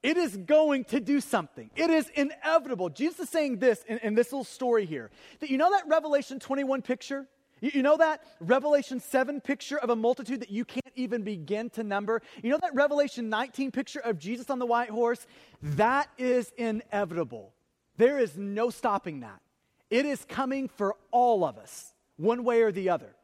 [0.02, 1.70] It is going to do something.
[1.76, 2.88] It is inevitable.
[2.88, 6.40] Jesus is saying this in, in this little story here that you know that Revelation
[6.40, 7.26] 21 picture?
[7.60, 11.68] You, you know that Revelation 7 picture of a multitude that you can't even begin
[11.70, 12.22] to number?
[12.42, 15.26] You know that Revelation 19 picture of Jesus on the white horse?
[15.62, 17.52] That is inevitable.
[18.00, 19.42] There is no stopping that.
[19.90, 23.14] It is coming for all of us, one way or the other.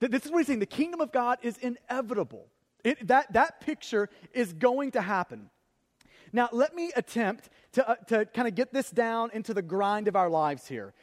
[0.00, 0.58] This is what he's saying.
[0.58, 2.48] The kingdom of God is inevitable.
[2.82, 5.50] It, that, that picture is going to happen.
[6.32, 10.08] Now, let me attempt to, uh, to kind of get this down into the grind
[10.08, 10.94] of our lives here.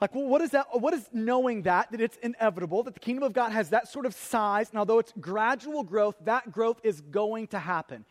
[0.00, 0.66] Like, well, what is that?
[0.72, 4.04] What is knowing that, that it's inevitable, that the kingdom of God has that sort
[4.04, 8.04] of size, and although it's gradual growth, that growth is going to happen.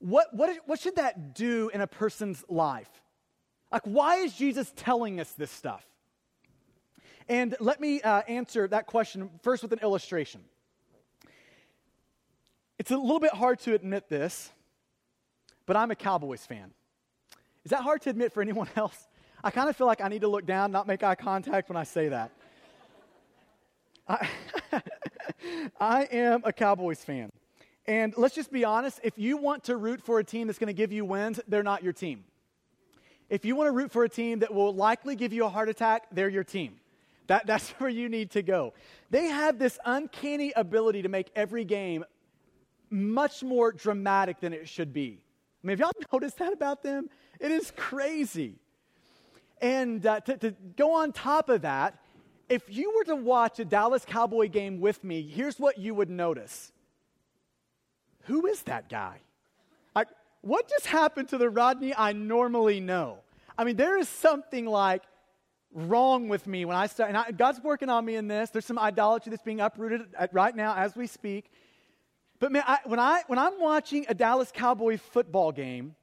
[0.00, 2.90] What, what, what should that do in a person's life?
[3.70, 5.84] Like, why is Jesus telling us this stuff?
[7.28, 10.42] And let me uh, answer that question first with an illustration.
[12.78, 14.50] It's a little bit hard to admit this,
[15.64, 16.72] but I'm a Cowboys fan.
[17.64, 19.08] Is that hard to admit for anyone else?
[19.42, 21.76] I kind of feel like I need to look down, not make eye contact when
[21.76, 22.30] I say that.
[24.08, 24.28] I,
[25.80, 27.30] I am a Cowboys fan.
[27.86, 30.68] And let's just be honest if you want to root for a team that's going
[30.68, 32.24] to give you wins, they're not your team.
[33.28, 35.68] If you want to root for a team that will likely give you a heart
[35.68, 36.76] attack, they're your team.
[37.26, 38.74] That, that's where you need to go.
[39.10, 42.04] They have this uncanny ability to make every game
[42.90, 45.18] much more dramatic than it should be.
[45.62, 47.10] I mean, have y'all noticed that about them?
[47.40, 48.54] It is crazy.
[49.60, 51.98] And uh, to, to go on top of that,
[52.48, 56.10] if you were to watch a Dallas Cowboy game with me, here's what you would
[56.10, 56.72] notice.
[58.24, 59.20] Who is that guy?
[60.46, 63.18] What just happened to the Rodney I normally know?
[63.58, 65.02] I mean, there is something like
[65.72, 68.50] wrong with me when I start, and I, God's working on me in this.
[68.50, 71.50] There's some idolatry that's being uprooted at, right now as we speak.
[72.38, 75.96] But man, I, when, I, when I'm watching a Dallas Cowboy football game,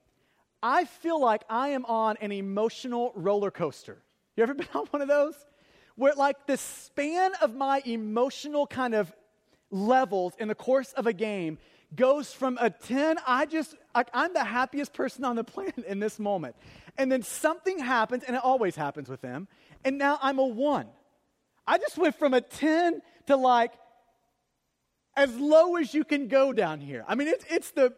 [0.62, 3.98] I feel like I am on an emotional roller coaster.
[4.36, 5.36] You ever been on one of those?
[5.96, 9.14] Where, like, the span of my emotional kind of
[9.72, 11.60] levels in the course of a game
[11.96, 16.00] goes from a 10, I just, I, I'm the happiest person on the planet in
[16.00, 16.56] this moment.
[16.98, 19.48] And then something happens, and it always happens with them,
[19.84, 20.88] and now I'm a 1.
[21.66, 23.74] I just went from a 10 to like
[25.16, 27.06] as low as you can go down here.
[27.08, 27.94] I mean, it's, it's the,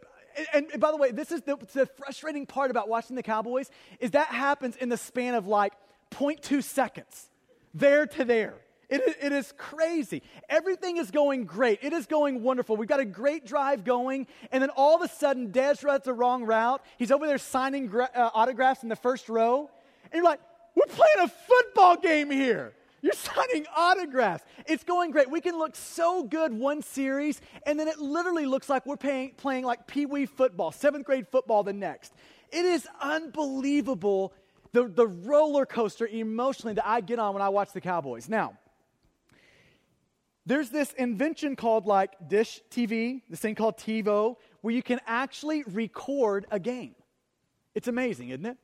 [0.52, 3.70] and, and by the way, this is the, the frustrating part about watching the Cowboys
[4.00, 5.72] is that happens in the span of like
[6.12, 7.28] 0.2 seconds,
[7.74, 8.54] there to there.
[8.88, 10.22] It, it is crazy.
[10.48, 11.80] Everything is going great.
[11.82, 12.76] It is going wonderful.
[12.76, 16.12] We've got a great drive going, and then all of a sudden, Dez runs the
[16.12, 16.84] wrong route.
[16.96, 19.68] He's over there signing gra- uh, autographs in the first row,
[20.04, 20.40] and you're like,
[20.76, 22.74] "We're playing a football game here.
[23.02, 24.44] You're signing autographs.
[24.66, 25.30] It's going great.
[25.30, 29.32] We can look so good one series, and then it literally looks like we're paying,
[29.36, 32.14] playing like pee wee football, seventh grade football the next.
[32.52, 34.32] It is unbelievable
[34.72, 38.28] the, the roller coaster emotionally that I get on when I watch the Cowboys.
[38.28, 38.56] Now,
[40.46, 45.64] there's this invention called like Dish TV, this thing called TiVo, where you can actually
[45.64, 46.94] record a game.
[47.74, 48.56] It's amazing, isn't it?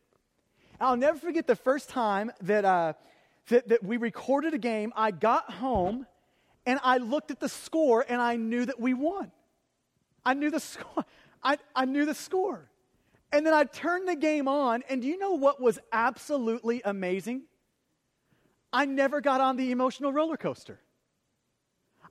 [0.80, 2.94] I'll never forget the first time that, uh,
[3.48, 4.92] that, that we recorded a game.
[4.96, 6.06] I got home
[6.64, 9.32] and I looked at the score and I knew that we won.
[10.24, 11.04] I knew the score.
[11.42, 12.70] I, I knew the score.
[13.32, 17.42] And then I turned the game on, and do you know what was absolutely amazing?
[18.72, 20.78] I never got on the emotional roller coaster.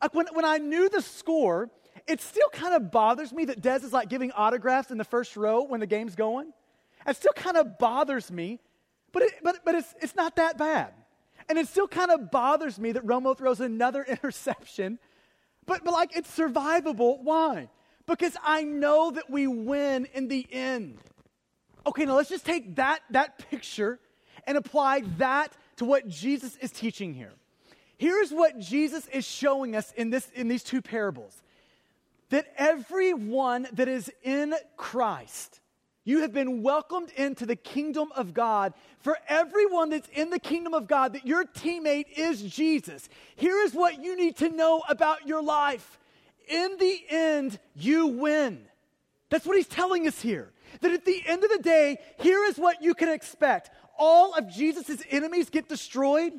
[0.01, 1.69] Like when, when I knew the score,
[2.07, 5.37] it still kind of bothers me that Dez is like giving autographs in the first
[5.37, 6.51] row when the game's going.
[7.07, 8.59] It still kind of bothers me,
[9.11, 10.93] but, it, but, but it's, it's not that bad.
[11.49, 14.99] And it still kind of bothers me that Romo throws another interception,
[15.65, 17.21] but, but like it's survivable.
[17.21, 17.69] Why?
[18.07, 20.97] Because I know that we win in the end.
[21.85, 23.99] Okay, now let's just take that, that picture
[24.45, 27.33] and apply that to what Jesus is teaching here.
[28.01, 31.39] Here's what Jesus is showing us in, this, in these two parables
[32.29, 35.59] that everyone that is in Christ,
[36.03, 38.73] you have been welcomed into the kingdom of God.
[39.01, 43.07] For everyone that's in the kingdom of God, that your teammate is Jesus.
[43.35, 45.99] Here is what you need to know about your life.
[46.47, 48.65] In the end, you win.
[49.29, 50.51] That's what he's telling us here.
[50.79, 54.49] That at the end of the day, here is what you can expect all of
[54.49, 56.33] Jesus' enemies get destroyed,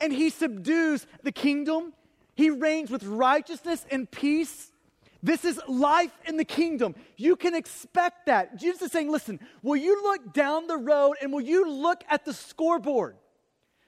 [0.00, 1.92] and he subdues the kingdom.
[2.34, 4.72] He reigns with righteousness and peace.
[5.22, 6.94] This is life in the kingdom.
[7.16, 8.56] You can expect that.
[8.56, 12.24] Jesus is saying, listen, will you look down the road and will you look at
[12.24, 13.16] the scoreboard?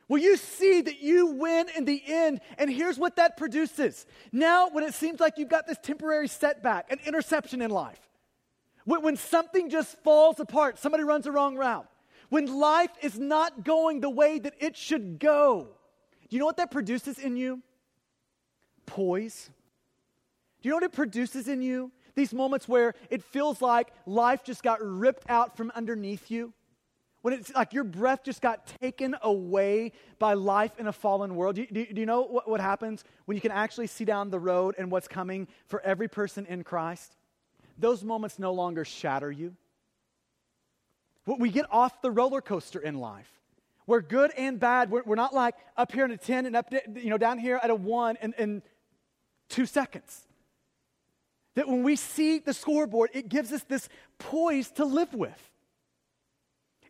[0.09, 2.41] Will you see that you win in the end?
[2.59, 4.05] And here's what that produces.
[4.31, 8.01] Now, when it seems like you've got this temporary setback, an interception in life,
[8.85, 11.89] when, when something just falls apart, somebody runs the wrong route,
[12.29, 15.69] when life is not going the way that it should go,
[16.37, 17.63] you know what that produces in you?
[18.87, 19.51] Poise.
[20.61, 21.91] Do you know what it produces in you?
[22.15, 26.53] These moments where it feels like life just got ripped out from underneath you.
[27.23, 31.55] When it's like your breath just got taken away by life in a fallen world.
[31.55, 34.75] Do do you know what, what happens when you can actually see down the road
[34.77, 37.17] and what's coming for every person in Christ?
[37.79, 39.55] those moments no longer shatter you.
[41.27, 43.31] We get off the roller coaster in life.
[43.93, 44.91] We're good and bad.
[44.91, 47.61] We're, we're not like up here in a 10 and up you know, down here
[47.63, 48.63] at a 1 in, in
[49.51, 50.27] two seconds.
[51.57, 55.39] That when we see the scoreboard, it gives us this poise to live with.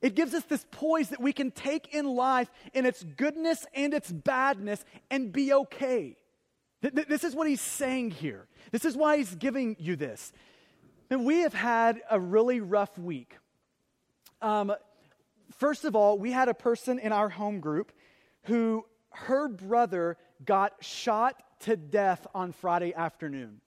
[0.01, 3.93] It gives us this poise that we can take in life in its goodness and
[3.93, 6.17] its badness and be okay.
[6.83, 8.47] This is what he's saying here.
[8.71, 10.33] This is why he's giving you this.
[11.11, 13.39] And we have had a really rough week.
[14.41, 14.73] Um,
[15.57, 17.93] first of all, we had a person in our home group
[18.45, 23.61] who her brother got shot to death on Friday afternoon.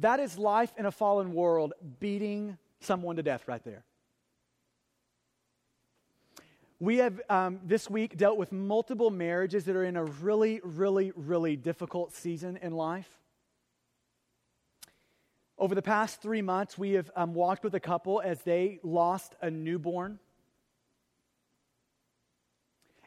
[0.00, 3.84] That is life in a fallen world beating someone to death right there.
[6.80, 11.10] We have um, this week dealt with multiple marriages that are in a really, really,
[11.16, 13.18] really difficult season in life.
[15.58, 19.34] Over the past three months, we have um, walked with a couple as they lost
[19.42, 20.20] a newborn.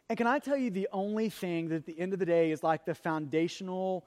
[0.10, 2.52] And can I tell you the only thing that at the end of the day
[2.52, 4.06] is like the foundational,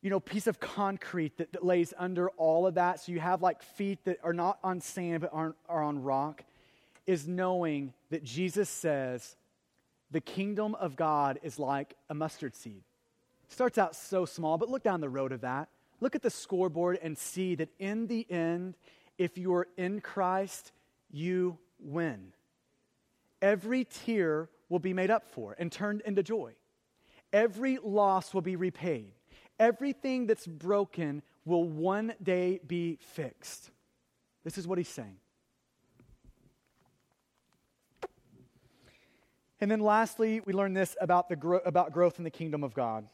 [0.00, 3.42] you know, piece of concrete that, that lays under all of that, so you have
[3.42, 6.42] like feet that are not on sand but are, are on rock,
[7.06, 9.36] is knowing that Jesus says
[10.10, 12.82] the kingdom of God is like a mustard seed.
[13.48, 15.68] Starts out so small, but look down the road of that.
[16.00, 18.74] Look at the scoreboard and see that in the end,
[19.16, 20.72] if you're in Christ,
[21.10, 22.32] you win.
[23.40, 26.54] Every tear will be made up for and turned into joy.
[27.32, 29.12] Every loss will be repaid.
[29.58, 33.70] Everything that's broken will one day be fixed.
[34.42, 35.16] This is what he's saying.
[39.60, 42.74] And then lastly, we learn this about, the gro- about growth in the kingdom of
[42.74, 43.08] God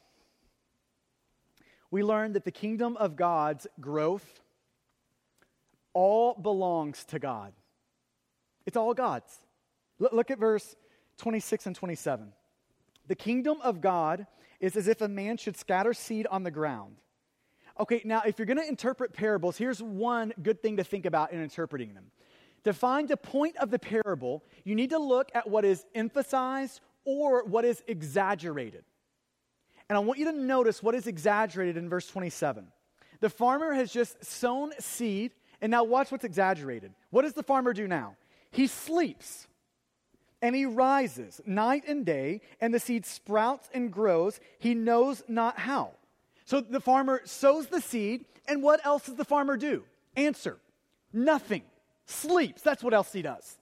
[1.90, 4.40] we learn that the kingdom of God's growth
[5.92, 7.52] all belongs to God.
[8.66, 9.32] It's all God's.
[9.98, 10.76] look at verse
[11.18, 12.32] 26 and 27.
[13.08, 14.26] The kingdom of God
[14.60, 16.96] is as if a man should scatter seed on the ground.
[17.78, 21.32] Okay, now if you're going to interpret parables, here's one good thing to think about
[21.32, 22.12] in interpreting them.
[22.62, 26.80] to find the point of the parable, you need to look at what is emphasized
[27.04, 28.84] or what is exaggerated.
[29.90, 32.64] And I want you to notice what is exaggerated in verse 27.
[33.18, 36.92] The farmer has just sown seed, and now watch what's exaggerated.
[37.10, 38.14] What does the farmer do now?
[38.52, 39.48] He sleeps
[40.42, 44.40] and he rises night and day, and the seed sprouts and grows.
[44.58, 45.90] He knows not how.
[46.46, 49.84] So the farmer sows the seed, and what else does the farmer do?
[50.16, 50.58] Answer
[51.12, 51.62] nothing.
[52.06, 52.62] Sleeps.
[52.62, 53.58] That's what else he does.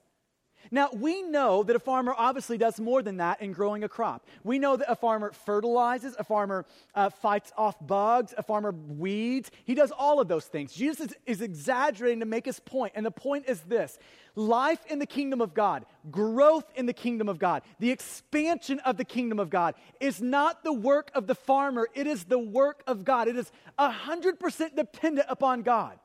[0.71, 4.25] Now, we know that a farmer obviously does more than that in growing a crop.
[4.43, 9.49] We know that a farmer fertilizes, a farmer uh, fights off bugs, a farmer weeds.
[9.65, 10.73] He does all of those things.
[10.73, 13.97] Jesus is, is exaggerating to make his point, and the point is this
[14.35, 18.97] life in the kingdom of God, growth in the kingdom of God, the expansion of
[18.97, 22.83] the kingdom of God is not the work of the farmer, it is the work
[22.87, 23.27] of God.
[23.27, 25.99] It is 100% dependent upon God.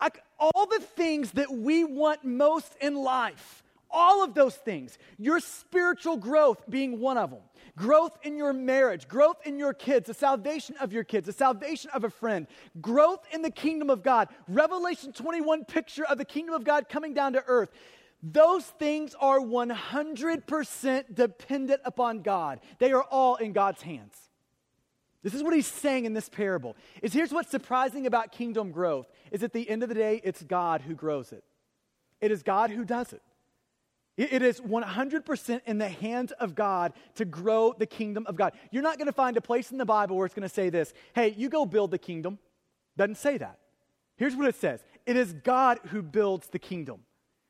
[0.00, 3.62] I, all the things that we want most in life
[3.94, 4.98] all of those things.
[5.16, 7.40] Your spiritual growth being one of them.
[7.76, 11.90] Growth in your marriage, growth in your kids, the salvation of your kids, the salvation
[11.94, 12.46] of a friend,
[12.80, 14.28] growth in the kingdom of God.
[14.48, 17.70] Revelation 21 picture of the kingdom of God coming down to earth.
[18.22, 22.60] Those things are 100% dependent upon God.
[22.78, 24.14] They are all in God's hands.
[25.22, 26.76] This is what he's saying in this parable.
[27.02, 30.42] Is here's what's surprising about kingdom growth is at the end of the day it's
[30.42, 31.44] God who grows it.
[32.20, 33.22] It is God who does it.
[34.16, 38.52] It is 100% in the hands of God to grow the kingdom of God.
[38.70, 40.70] You're not going to find a place in the Bible where it's going to say
[40.70, 42.38] this hey, you go build the kingdom.
[42.96, 43.58] Doesn't say that.
[44.16, 47.00] Here's what it says it is God who builds the kingdom.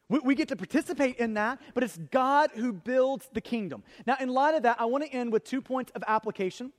[0.09, 3.83] We, we get to participate in that, but it's God who builds the kingdom.
[4.07, 6.73] Now, in light of that, I want to end with two points of application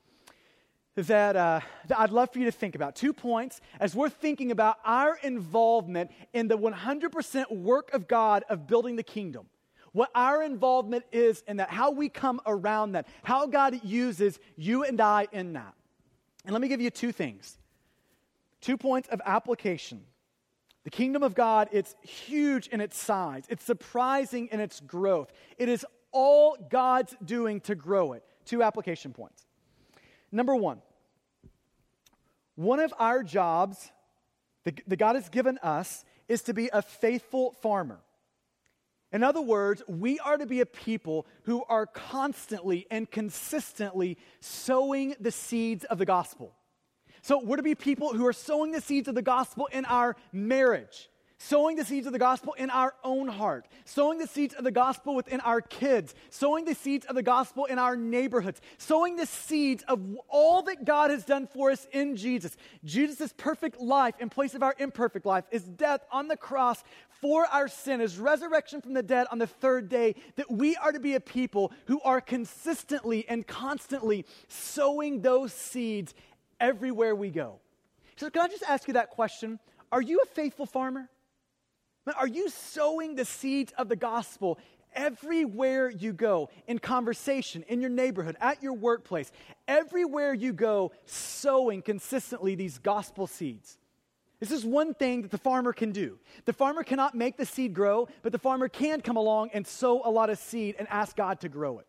[0.96, 2.96] that, uh, that I'd love for you to think about.
[2.96, 8.66] Two points as we're thinking about our involvement in the 100% work of God of
[8.66, 9.48] building the kingdom
[9.96, 14.84] what our involvement is in that, how we come around that, how God uses you
[14.84, 15.74] and I in that.
[16.44, 17.58] And let me give you two things
[18.60, 20.04] two points of application.
[20.84, 25.32] The kingdom of God, it's huge in its size, it's surprising in its growth.
[25.58, 28.24] It is all God's doing to grow it.
[28.44, 29.46] Two application points.
[30.30, 30.82] Number one,
[32.56, 33.92] one of our jobs
[34.66, 38.02] that God has given us is to be a faithful farmer.
[39.16, 45.16] In other words, we are to be a people who are constantly and consistently sowing
[45.22, 46.54] the seeds of the gospel.
[47.22, 50.18] So we're to be people who are sowing the seeds of the gospel in our
[50.34, 51.10] marriage,
[51.48, 54.72] sowing the seeds of the gospel in our own heart, sowing the seeds of the
[54.72, 59.28] gospel within our kids, sowing the seeds of the gospel in our neighborhoods, sowing the
[59.28, 62.58] seeds of all that God has done for us in Jesus.
[62.84, 66.84] Jesus' perfect life in place of our imperfect life, his death on the cross
[67.22, 70.92] for our sin, his resurrection from the dead on the third day, that we are
[70.92, 76.16] to be a people who are consistently and constantly sowing those seeds
[76.60, 77.60] everywhere we go.
[78.16, 79.60] So, can I just ask you that question?
[79.92, 81.10] Are you a faithful farmer?
[82.14, 84.60] Are you sowing the seeds of the gospel
[84.94, 89.32] everywhere you go, in conversation, in your neighborhood, at your workplace,
[89.68, 93.78] everywhere you go, sowing consistently these gospel seeds?
[94.40, 96.20] This is one thing that the farmer can do.
[96.46, 100.02] The farmer cannot make the seed grow, but the farmer can come along and sow
[100.04, 101.88] a lot of seed and ask God to grow it.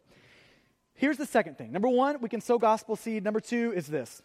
[0.95, 1.73] Here's the second thing.
[1.73, 3.23] Number one, we can sow gospel seed.
[3.23, 4.23] Number two is this.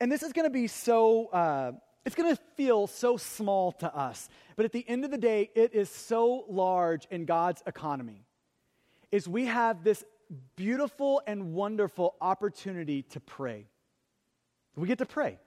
[0.00, 1.72] And this is going to be so uh,
[2.04, 5.50] it's going to feel so small to us, but at the end of the day,
[5.54, 8.26] it is so large in God's economy.
[9.10, 10.04] Is we have this
[10.56, 13.66] beautiful and wonderful opportunity to pray.
[14.76, 15.38] We get to pray.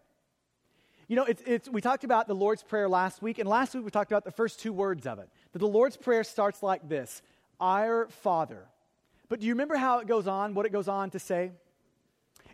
[1.08, 3.86] You know, it's, it's, we talked about the Lord's Prayer last week, and last week
[3.86, 5.30] we talked about the first two words of it.
[5.54, 7.22] That the Lord's Prayer starts like this
[7.60, 8.68] Our Father.
[9.30, 11.52] But do you remember how it goes on, what it goes on to say?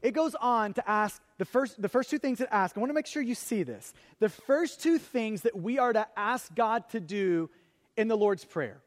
[0.03, 2.77] It goes on to ask the first, the first two things it asks.
[2.77, 3.93] I want to make sure you see this.
[4.19, 7.49] The first two things that we are to ask God to do
[7.95, 8.81] in the Lord's Prayer.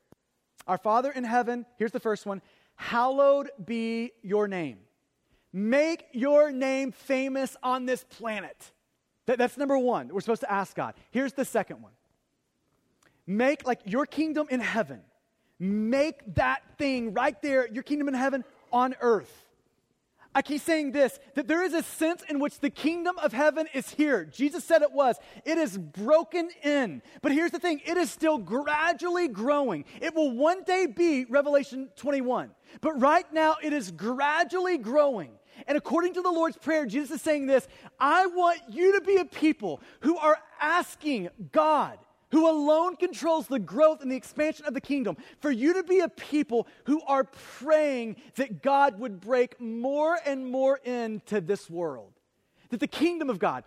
[0.67, 2.43] Our Father in heaven, here's the first one
[2.77, 4.77] Hallowed be your name.
[5.55, 8.73] Make your name famous on this planet.
[9.25, 10.09] That, that's number one.
[10.09, 10.95] We're supposed to ask God.
[11.11, 11.93] Here's the second one
[13.27, 15.01] Make like your kingdom in heaven.
[15.59, 19.46] Make that thing right there, your kingdom in heaven on earth.
[20.37, 23.67] I keep saying this that there is a sense in which the kingdom of heaven
[23.73, 24.27] is here.
[24.27, 25.17] Jesus said it was.
[25.47, 27.01] It is broken in.
[27.23, 29.87] But here's the thing it is still gradually growing.
[29.99, 32.51] It will one day be Revelation 21.
[32.83, 35.31] But right now, it is gradually growing.
[35.67, 37.67] And according to the Lord's Prayer, Jesus is saying this
[37.99, 41.99] I want you to be a people who are asking God
[42.31, 46.01] who alone controls the growth and the expansion of the kingdom, for you to be
[46.01, 52.13] a people who are praying that God would break more and more into this world.
[52.71, 53.65] That the kingdom of God,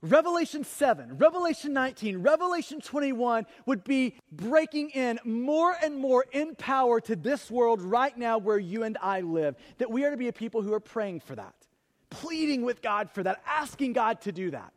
[0.00, 7.00] Revelation 7, Revelation 19, Revelation 21 would be breaking in more and more in power
[7.02, 9.54] to this world right now where you and I live.
[9.78, 11.54] That we are to be a people who are praying for that,
[12.10, 14.72] pleading with God for that, asking God to do that.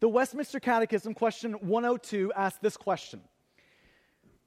[0.00, 3.20] The Westminster Catechism, question 102, asks this question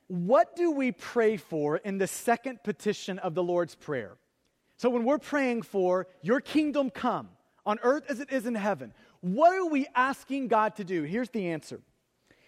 [0.08, 4.18] What do we pray for in the second petition of the Lord's Prayer?
[4.78, 7.30] So, when we're praying for your kingdom come
[7.66, 11.04] on earth as it is in heaven, what are we asking God to do?
[11.04, 11.82] Here's the answer.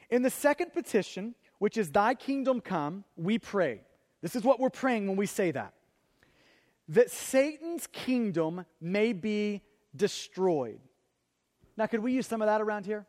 [0.10, 3.82] In the second petition, which is thy kingdom come, we pray.
[4.22, 5.74] This is what we're praying when we say that.
[6.90, 9.62] That Satan's kingdom may be
[9.96, 10.80] destroyed.
[11.82, 13.08] Now, could we use some of that around here?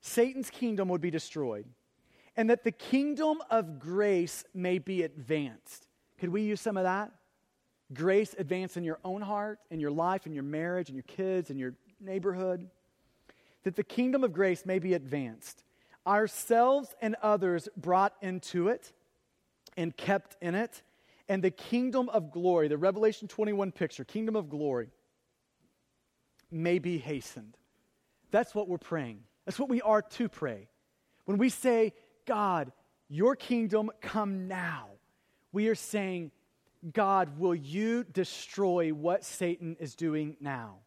[0.00, 1.64] Satan's kingdom would be destroyed,
[2.36, 5.86] and that the kingdom of grace may be advanced.
[6.18, 7.12] Could we use some of that?
[7.94, 11.48] Grace advance in your own heart, in your life, in your marriage, in your kids,
[11.48, 12.68] in your neighborhood.
[13.62, 15.62] That the kingdom of grace may be advanced.
[16.08, 18.92] Ourselves and others brought into it
[19.76, 20.82] and kept in it.
[21.28, 24.88] And the kingdom of glory, the Revelation 21 picture, kingdom of glory,
[26.50, 27.56] may be hastened.
[28.30, 29.20] That's what we're praying.
[29.44, 30.68] That's what we are to pray.
[31.24, 31.92] When we say,
[32.26, 32.72] God,
[33.08, 34.88] your kingdom come now,
[35.52, 36.32] we are saying,
[36.92, 40.78] God, will you destroy what Satan is doing now?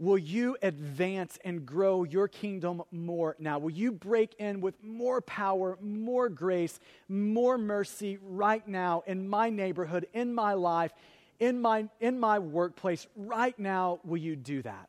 [0.00, 3.58] Will you advance and grow your kingdom more now?
[3.58, 6.78] Will you break in with more power, more grace,
[7.08, 10.92] more mercy right now in my neighborhood, in my life,
[11.40, 14.88] in my, in my workplace right now, will you do that?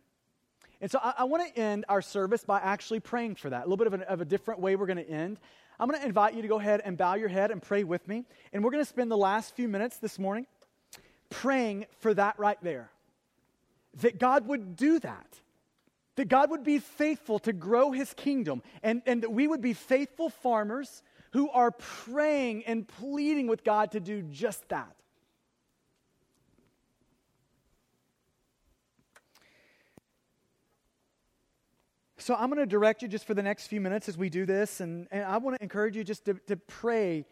[0.82, 3.66] And so I, I want to end our service by actually praying for that.
[3.66, 5.40] A little bit of, an, of a different way we're going to end.
[5.80, 8.08] I'm going to invite you to go ahead and bow your head and pray with
[8.08, 8.26] me.
[8.52, 10.46] And we're going to spend the last few minutes this morning
[11.30, 12.90] praying for that right there.
[14.02, 15.40] That God would do that.
[16.16, 18.62] That God would be faithful to grow his kingdom.
[18.84, 23.92] And, and that we would be faithful farmers who are praying and pleading with God
[23.92, 24.96] to do just that.
[32.30, 34.46] So I'm going to direct you just for the next few minutes as we do
[34.46, 34.82] this.
[34.82, 37.26] And, and I want to encourage you just to, to pray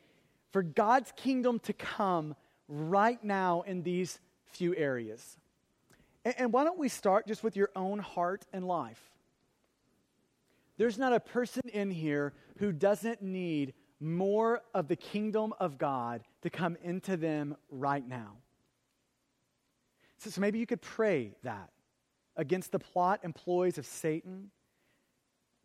[0.51, 2.35] for God's kingdom to come
[2.67, 5.37] right now in these few areas.
[6.25, 8.99] And, and why don't we start just with your own heart and life?
[10.77, 16.23] There's not a person in here who doesn't need more of the kingdom of God
[16.41, 18.37] to come into them right now.
[20.17, 21.69] So, so maybe you could pray that
[22.35, 24.49] against the plot and ploys of Satan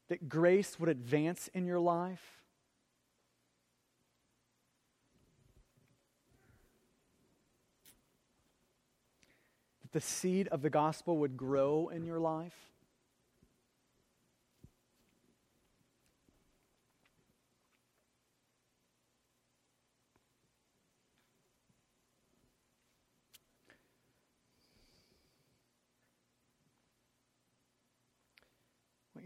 [0.09, 2.41] that grace would advance in your life?
[9.83, 12.72] That the seed of the gospel would grow in your life?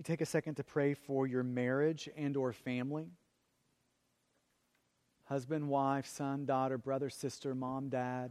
[0.06, 3.08] Take a second to pray for your marriage and or family?
[5.24, 8.30] Husband, wife, son, daughter, brother, sister, mom, dad.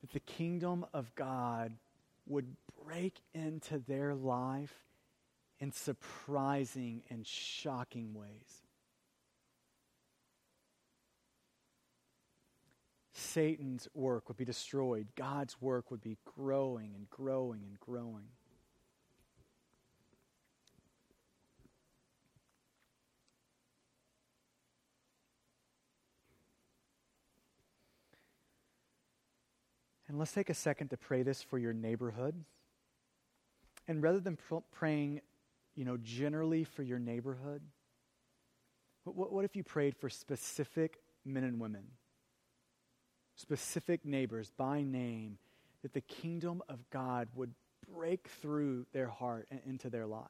[0.00, 1.74] That the kingdom of God
[2.26, 4.74] would break into their life
[5.60, 8.62] in surprising and shocking ways.
[13.12, 15.08] Satan's work would be destroyed.
[15.16, 18.28] God's work would be growing and growing and growing.
[30.12, 32.44] And let's take a second to pray this for your neighborhood.
[33.88, 35.22] And rather than pr- praying,
[35.74, 37.62] you know, generally for your neighborhood,
[39.04, 41.84] what, what if you prayed for specific men and women,
[43.36, 45.38] specific neighbors by name,
[45.80, 47.54] that the kingdom of God would
[47.90, 50.26] break through their heart and into their life?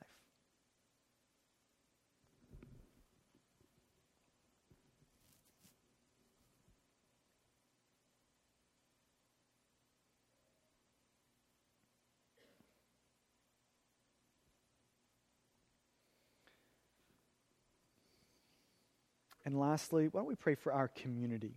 [19.53, 21.53] And lastly, why don't we pray for our community?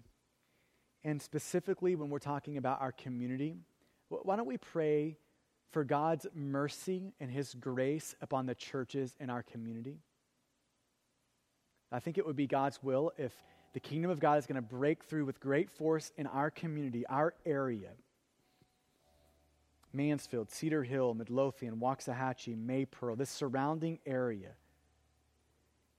[1.05, 3.55] And specifically, when we're talking about our community,
[4.09, 5.15] why don't we pray
[5.71, 9.99] for God's mercy and His grace upon the churches in our community?
[11.89, 13.31] I think it would be God's will if
[13.71, 17.07] the kingdom of God is going to break through with great force in our community,
[17.07, 17.91] our area.
[19.93, 24.51] Mansfield, Cedar Hill, Midlothian, Waxahachie, Maypearl, this surrounding area.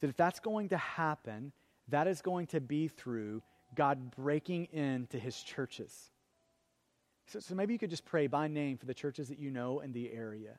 [0.00, 1.52] That if that's going to happen,
[1.88, 3.42] that is going to be through
[3.74, 6.10] God breaking into his churches.
[7.26, 9.80] So, so maybe you could just pray by name for the churches that you know
[9.80, 10.58] in the area,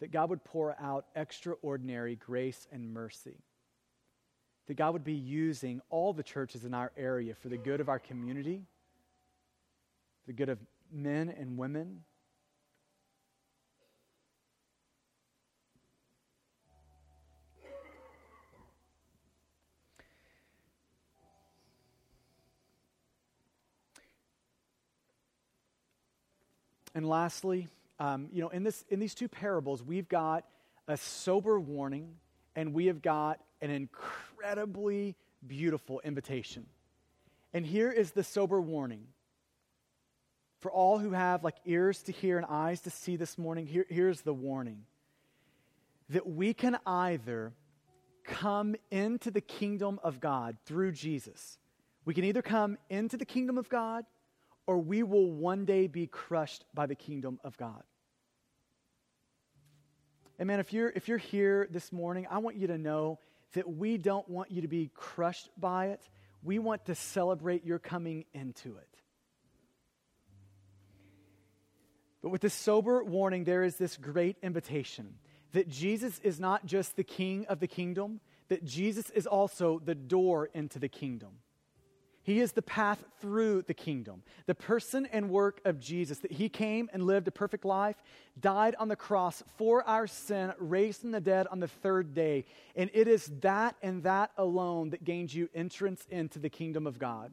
[0.00, 3.38] that God would pour out extraordinary grace and mercy.
[4.66, 7.88] That God would be using all the churches in our area for the good of
[7.88, 8.62] our community,
[10.26, 10.58] the good of
[10.90, 12.04] men and women,
[26.94, 27.68] And lastly,
[27.98, 30.44] um, you know, in, this, in these two parables, we've got
[30.86, 32.14] a sober warning
[32.56, 35.16] and we have got an incredibly
[35.46, 36.66] beautiful invitation.
[37.52, 39.06] And here is the sober warning.
[40.60, 43.86] For all who have like ears to hear and eyes to see this morning, here,
[43.88, 44.84] here's the warning
[46.10, 47.52] that we can either
[48.24, 51.58] come into the kingdom of God through Jesus.
[52.04, 54.04] We can either come into the kingdom of God
[54.66, 57.82] or we will one day be crushed by the kingdom of God.
[60.38, 63.20] And man, if you're, if you're here this morning, I want you to know
[63.52, 66.00] that we don't want you to be crushed by it.
[66.42, 68.88] We want to celebrate your coming into it.
[72.20, 75.14] But with this sober warning, there is this great invitation
[75.52, 79.94] that Jesus is not just the king of the kingdom, that Jesus is also the
[79.94, 81.28] door into the kingdom.
[82.24, 84.22] He is the path through the kingdom.
[84.46, 87.96] The person and work of Jesus, that he came and lived a perfect life,
[88.40, 92.46] died on the cross for our sin, raised from the dead on the third day.
[92.74, 96.98] And it is that and that alone that gains you entrance into the kingdom of
[96.98, 97.30] God.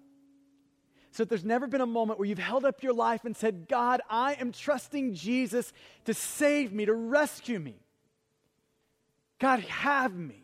[1.14, 4.02] So, there's never been a moment where you've held up your life and said, God,
[4.10, 5.72] I am trusting Jesus
[6.06, 7.76] to save me, to rescue me,
[9.39, 10.41] God, have me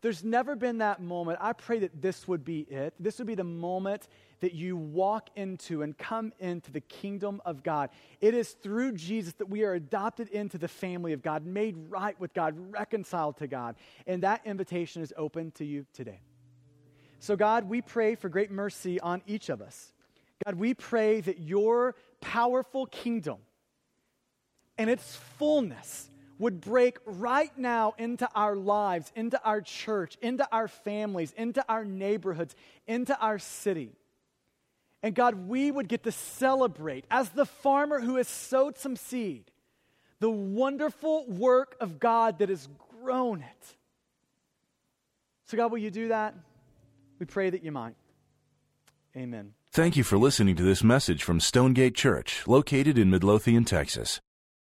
[0.00, 1.38] there's never been that moment.
[1.40, 2.94] I pray that this would be it.
[3.00, 4.08] This would be the moment
[4.40, 7.90] that you walk into and come into the kingdom of God.
[8.20, 12.18] It is through Jesus that we are adopted into the family of God, made right
[12.20, 13.74] with God, reconciled to God.
[14.06, 16.20] And that invitation is open to you today.
[17.18, 19.92] So, God, we pray for great mercy on each of us.
[20.44, 23.38] God, we pray that your powerful kingdom
[24.76, 26.08] and its fullness
[26.38, 31.84] would break right now into our lives, into our church, into our families, into our
[31.84, 32.54] neighborhoods,
[32.86, 33.90] into our city.
[35.02, 39.50] And God, we would get to celebrate, as the farmer who has sowed some seed,
[40.20, 42.68] the wonderful work of God that has
[43.02, 43.76] grown it.
[45.46, 46.34] So, God, will you do that?
[47.18, 47.94] We pray that you might.
[49.16, 49.54] Amen.
[49.70, 54.20] Thank you for listening to this message from Stonegate Church, located in Midlothian, Texas.